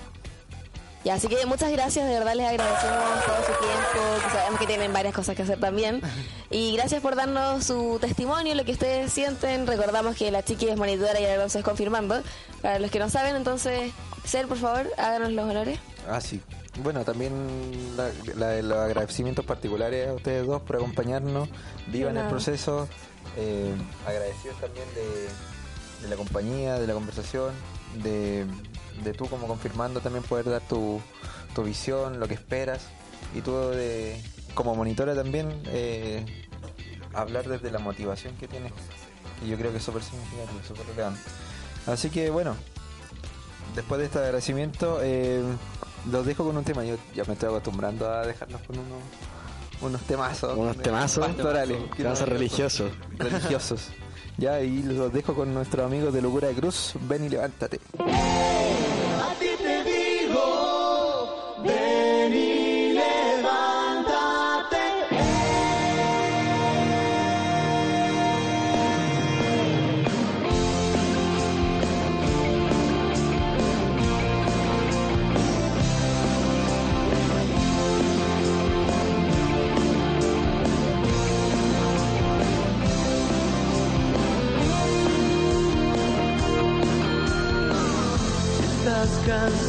[1.04, 4.66] Ya, así que muchas gracias, de verdad les agradecemos todo su tiempo, que sabemos que
[4.66, 6.00] tienen varias cosas que hacer también.
[6.50, 9.66] Y gracias por darnos su testimonio, lo que ustedes sienten.
[9.66, 12.22] Recordamos que la chiqui es monitora y el Alonso es confirmando.
[12.62, 13.92] Para los que no saben, entonces,
[14.24, 15.78] Ser, por favor, háganos los honores.
[16.08, 16.40] Ah, sí.
[16.82, 17.32] Bueno, también
[17.98, 21.48] la- la- los agradecimientos particulares a ustedes dos por acompañarnos.
[21.88, 22.88] Vivan el proceso.
[23.40, 23.72] Eh,
[24.04, 27.52] agradecidos también de, la compañía, de la conversación,
[28.02, 28.44] de,
[29.16, 31.00] tú como confirmando también poder dar tu,
[31.64, 32.88] visión, lo que esperas.
[33.34, 34.20] Y tú de,
[34.54, 36.24] como monitora también eh,
[37.14, 38.72] hablar desde la motivación que tienes.
[39.44, 41.20] Y yo creo que es súper significativo, súper relevante.
[41.86, 42.56] Así que bueno,
[43.76, 45.42] después de este agradecimiento, eh,
[46.10, 46.84] los dejo con un tema.
[46.84, 49.02] Yo ya me estoy acostumbrando a dejarlos con unos,
[49.80, 50.56] unos temazos.
[50.56, 51.26] Unos temazos.
[51.26, 51.78] Pastorales.
[51.96, 52.90] Temazos religiosos.
[53.18, 53.88] Religiosos.
[54.36, 56.94] Ya, y los dejo con nuestros amigos de Locura de Cruz.
[57.08, 57.80] Ven y levántate.
[89.28, 89.67] Estás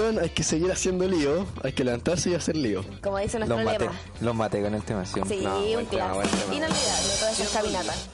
[0.00, 2.84] hay que seguir haciendo lío, hay que levantarse y hacer lío.
[3.02, 3.92] Como dice nuestro Los maté, lema.
[4.20, 5.20] los maté con el tema, sí.
[5.28, 6.52] Sí, No, un clásico.
[6.52, 8.08] Inolvidable todas esas caminatas.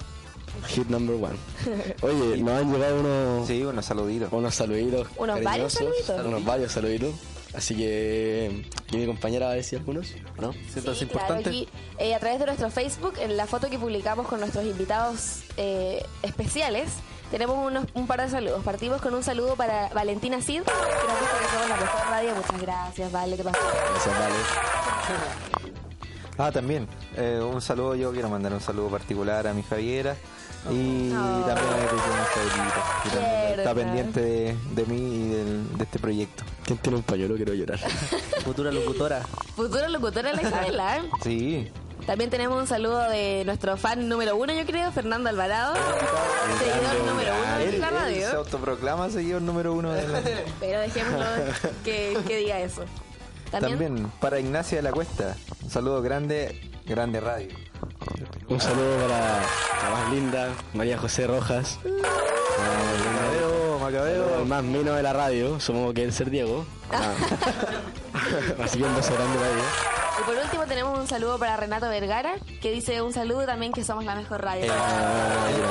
[0.68, 1.36] Hit number one.
[2.02, 4.28] Oye, nos han llegado unos, Sí, unos saluditos.
[4.32, 5.06] unos saluditos.
[5.16, 6.26] Unos varios saluditos.
[6.26, 7.14] Unos varios saluditos.
[7.55, 10.09] Así que, ¿y mi compañera va a decir algunos?
[10.38, 10.50] ¿No?
[10.50, 11.48] Es Sí, claro, importante.
[11.48, 11.68] aquí,
[11.98, 16.05] eh, a través de nuestro Facebook, en la foto que publicamos con nuestros invitados eh,
[16.22, 16.90] especiales,
[17.30, 18.62] tenemos unos, un par de saludos.
[18.64, 20.70] Partimos con un saludo para Valentina Cid, que
[21.12, 21.18] nos
[21.66, 22.35] la mejor radio.
[22.35, 23.59] Muchas gracias, Vale, te pasó.
[23.93, 24.35] Gracias, vale.
[26.39, 26.86] Ah, también.
[27.16, 30.14] eh, un saludo, yo quiero mandar un saludo particular a mi Javiera.
[30.70, 31.44] Y Oh.
[31.47, 31.86] también a mi
[33.02, 36.44] que también está pendiente de, de mí y del- de este proyecto.
[36.64, 37.36] ¿Quién tiene un pañuelo?
[37.36, 37.78] Quiero llorar.
[38.44, 39.20] Futura locutora.
[39.56, 40.98] Futura locutora de la Isabela.
[40.98, 41.02] ¿eh?
[41.22, 41.70] Sí,
[42.09, 45.74] También tenemos un saludo de nuestro fan número uno, yo creo, Fernando Alvarado.
[46.59, 48.39] Seguidor número uno de la él se radio.
[48.39, 50.22] autoproclama seguidor número uno de la...
[50.60, 51.26] Pero dejémoslo
[51.85, 52.86] que, que diga eso.
[53.51, 57.55] También, También para Ignacia de la Cuesta, un saludo grande, grande radio.
[58.48, 59.43] Un saludo para
[59.82, 61.78] la más linda, María José Rojas.
[63.90, 64.40] Macabeo.
[64.40, 66.66] El más mino de la radio, supongo que el ser Diego.
[66.93, 67.15] Ah.
[68.62, 69.65] Así que un beso grande ella.
[70.20, 73.85] y por último tenemos un saludo para Renato Vergara, que dice un saludo también que
[73.85, 74.66] somos la mejor radio.
[74.66, 75.70] Natito.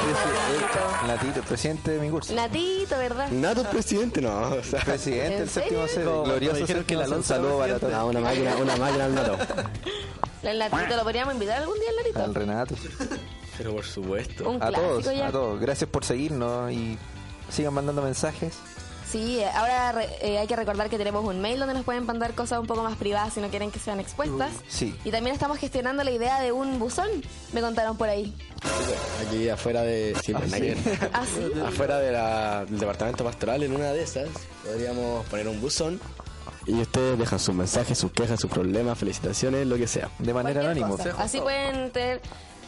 [1.01, 2.33] el, Natito, presidente de mi curso.
[2.33, 3.29] Natito, ¿verdad?
[3.29, 4.49] Nato es presidente, no.
[4.49, 5.87] O sea, Presidente ¿En del séptimo?
[5.87, 6.95] C, glorioso que C.
[6.95, 7.93] Un Alonso saludo para todos.
[7.93, 9.37] no, una máquina, una máquina al Nato.
[10.41, 12.23] El Natito, ¿lo podríamos invitar algún día, el Natito?
[12.23, 12.75] Al Renato.
[13.57, 14.49] Pero por supuesto.
[14.49, 15.27] Un A todos, ya.
[15.27, 15.59] a todos.
[15.59, 16.97] Gracias por seguirnos y
[17.49, 18.55] sigan mandando mensajes.
[19.09, 22.33] Sí, ahora re- eh, hay que recordar que tenemos un mail donde nos pueden mandar
[22.33, 24.51] cosas un poco más privadas si no quieren que sean expuestas.
[24.67, 24.93] Sí.
[25.05, 27.07] Y también estamos gestionando la idea de un buzón,
[27.53, 28.35] me contaron por ahí.
[29.25, 30.13] Aquí afuera de.
[30.25, 30.77] sí, ver.
[31.13, 31.59] ¿Ah, sí?
[31.65, 34.27] afuera de la- del departamento pastoral, en una de esas,
[34.65, 36.01] podríamos poner un buzón
[36.65, 40.09] y ustedes dejan sus mensajes, sus quejas, sus problemas, felicitaciones, lo que sea.
[40.19, 40.89] De manera anónima.
[41.17, 42.21] Así pueden tener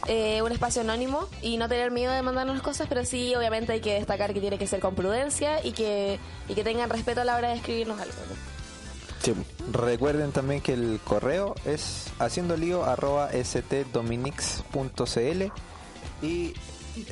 [0.06, 3.80] eh, un espacio anónimo y no tener miedo de mandarnos cosas, pero sí, obviamente hay
[3.80, 6.18] que destacar que tiene que ser con prudencia y que,
[6.48, 8.14] y que tengan respeto a la hora de escribirnos algo.
[8.28, 8.34] ¿no?
[9.22, 9.34] Sí.
[9.70, 15.42] Recuerden también que el correo es haciendo lío arroba stdominics.cl
[16.22, 16.54] y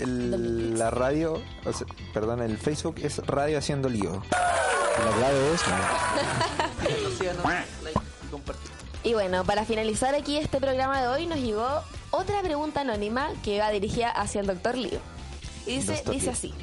[0.01, 4.23] el- la radio, o sea, perdón, el Facebook es Radio Haciendo Lío.
[4.33, 5.61] La clave es.
[9.05, 11.67] Y bueno, para finalizar aquí este programa de hoy nos llegó
[12.11, 15.01] otra pregunta anónima que va dirigida hacia el doctor Lío.
[15.67, 16.33] Y dice, Doctor dice Lío.
[16.33, 16.55] así.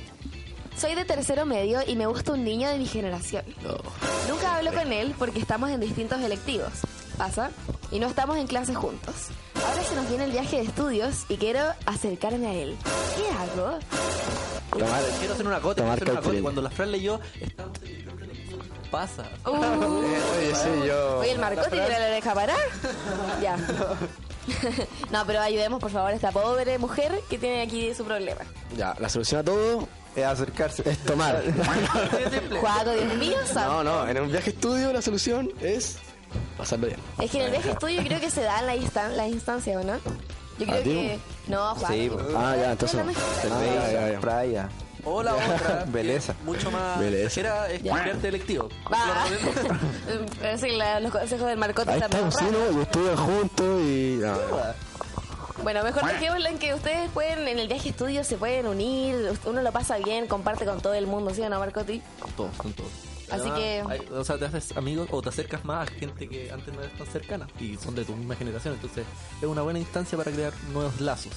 [0.78, 3.46] Soy de tercero medio y me gusta un niño de mi generación.
[4.30, 6.72] Nunca hablo con él porque estamos en distintos electivos.
[7.18, 7.50] Pasa.
[7.92, 9.30] Y no estamos en clase juntos.
[9.66, 12.78] Ahora se nos viene el viaje de estudios y quiero acercarme a él.
[13.16, 13.80] ¿Qué hago?
[14.72, 16.42] Tomar, Quiero hacer una cota, quiero Tomar hacer una cota.
[16.42, 18.06] Cuando la Fran leyó, estamos en el
[18.92, 19.30] pasa.
[19.46, 21.20] Uh, Oye, sí, yo.
[21.20, 22.60] Oye, el Marcote tiene la oreja parada.
[23.42, 23.58] Ya.
[25.12, 28.42] no, pero ayudemos por favor a esta pobre mujer que tiene aquí su problema.
[28.78, 30.88] Ya, la solución a todo Es acercarse.
[30.90, 31.42] es tomar.
[31.44, 35.98] Dios mío, no, no, en un viaje estudio la solución es
[36.58, 37.00] pasarlo bien.
[37.20, 39.84] Es que en el viaje estudio creo que se dan la, instan la instancia, ¿o
[39.84, 39.96] no?
[40.58, 41.20] Yo creo que...
[41.48, 41.92] No, Juan.
[41.92, 42.26] Sí, pues.
[42.36, 43.00] Ah, ya, entonces.
[43.02, 44.20] Ah, Cerveza, ya, ya.
[44.20, 44.70] playa.
[45.06, 46.34] O la otra, Beleza.
[46.34, 47.24] eh, mucho más Beleza.
[47.26, 47.94] exagera, es Ya.
[47.96, 48.70] cambiarte electivo.
[48.70, 52.46] Que la- los consejos del Marcote Ahí están sí.
[52.52, 52.80] ¿no?
[52.80, 54.18] Y estudian juntos y.
[54.22, 54.38] no,
[55.64, 59.62] Bueno, mejor dejémoslo en que ustedes pueden, en el viaje estudio se pueden unir, uno
[59.62, 62.02] lo pasa bien, comparte con todo el mundo, ¿sí o no, Marcotti?
[62.20, 62.90] Con todos, con todos.
[63.32, 66.52] Así que- hay- o sea, te haces amigos o te acercas más a gente que
[66.52, 68.76] antes no eras tan cercana y son de tu misma generación.
[68.76, 69.06] Entonces,
[69.42, 71.34] es una buena instancia para crear nuevos lazos.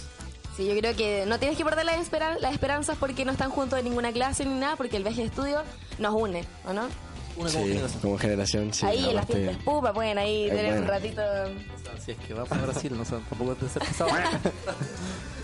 [0.59, 3.49] Sí, yo creo que no tienes que perder las, esperan- las esperanzas porque no están
[3.51, 5.63] juntos en ninguna clase ni nada, porque el viaje de estudio
[6.01, 6.89] nos une, ¿o no?
[7.37, 8.01] Una Sí, generación.
[8.03, 8.85] como generación, sí.
[8.85, 10.91] ahí en las fiestas pupa pueden ahí tener un bueno.
[10.91, 11.23] ratito.
[11.23, 14.11] O sea, si es que vas a Brasil, no sé, tampoco es de ser pesado.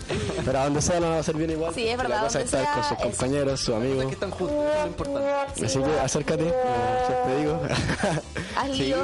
[0.45, 1.73] Pero a donde sea lo van a hacer bien igual.
[1.73, 4.05] Sí, es verdad, La cosa es estar con sus compañeros, sus es amigos.
[4.05, 5.65] que están juntos, es lo importante.
[5.65, 7.61] Así que acércate, como siempre digo.
[8.55, 8.97] Haz lío,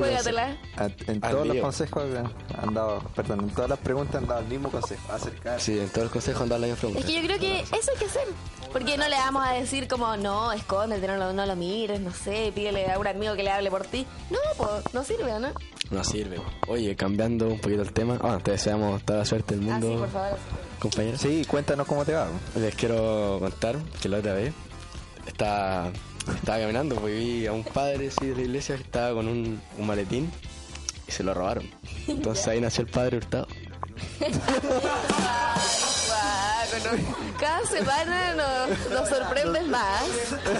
[0.00, 0.56] juégatela.
[1.06, 2.04] En todos los consejos
[2.62, 5.64] han dado, perdón, en todas las preguntas han dado el mismo consejo, acercarse.
[5.72, 7.00] Sí, en todos los consejos andar la misma pregunta.
[7.00, 8.26] Es que yo creo que eso hay que hacer.
[8.72, 12.10] Porque no le vamos a decir como, no, escóndete, no lo, no lo mires, no
[12.12, 14.06] sé, pídele a un amigo que le hable por ti.
[14.30, 15.48] No, pues, no sirve, ¿no?
[15.90, 16.40] No sirve.
[16.68, 18.18] Oye, cambiando un poquito el tema.
[18.22, 20.38] Ah, te deseamos toda la suerte del Ah, mundo, sí, por favor.
[20.78, 21.20] Compañeros.
[21.20, 22.28] Sí, cuéntanos cómo te va.
[22.56, 24.52] Les quiero contar que la otra vez
[25.26, 25.90] estaba,
[26.34, 29.60] estaba caminando porque vi a un padre sí, de la iglesia que estaba con un,
[29.78, 30.30] un maletín
[31.06, 31.68] y se lo robaron.
[32.08, 33.46] Entonces ahí nació el padre hurtado.
[37.38, 40.02] Cada semana nos, nos sorprendes más.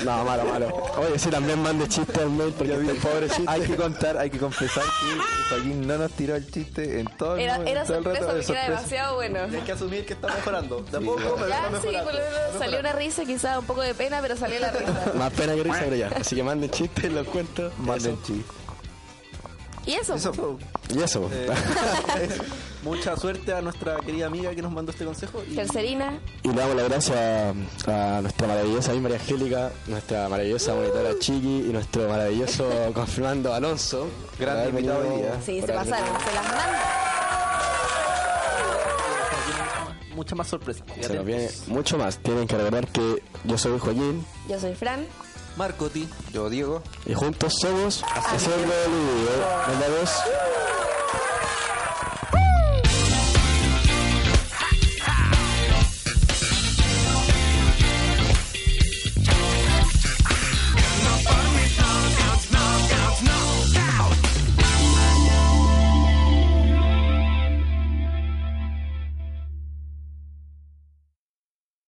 [0.05, 0.67] No, malo, malo.
[0.99, 3.45] Oye, sí, también mande chistes al mail porque este pobre chiste.
[3.47, 7.37] Hay que contar, hay que confesar que Joaquín no nos tiró el chiste en todo
[7.37, 9.39] el Era, momento, era todo el rato sorpresa porque era demasiado bueno.
[9.41, 10.81] Hay que asumir que está mejorando.
[10.83, 12.05] De a poco, pero está Ya, sí, mejorando.
[12.05, 15.13] por lo menos salió una risa, quizás un poco de pena, pero salió la risa.
[15.15, 16.09] Más pena que risa, pero ya.
[16.09, 17.71] Así que manden chistes, los cuento.
[17.79, 18.45] Manden chistes.
[19.87, 20.15] ¿Y eso?
[20.95, 21.29] Y eso.
[21.33, 21.49] Eh,
[22.83, 25.43] mucha suerte a nuestra querida amiga que nos mandó este consejo.
[25.49, 26.19] Y Tercerina.
[26.43, 27.17] Y le damos las gracias
[27.87, 34.09] a, a nuestra maravillosa María Angélica, nuestra maravillosa monitora Chiqui y nuestro maravilloso confirmando Alonso.
[34.41, 35.41] Haber invitado venido- hoy día.
[35.45, 36.79] Sí, se pasaron, se las mando.
[40.15, 40.85] mucha más sorpresa.
[41.01, 42.19] Se nos viene mucho más.
[42.19, 45.07] Tienen que recordar que yo soy Joaquín Yo soy Fran.
[45.57, 46.09] Marcoti.
[46.33, 46.83] Yo, Diego.
[47.07, 49.69] y juntos somos Haciendo el Video.
[49.69, 50.11] Nos vemos.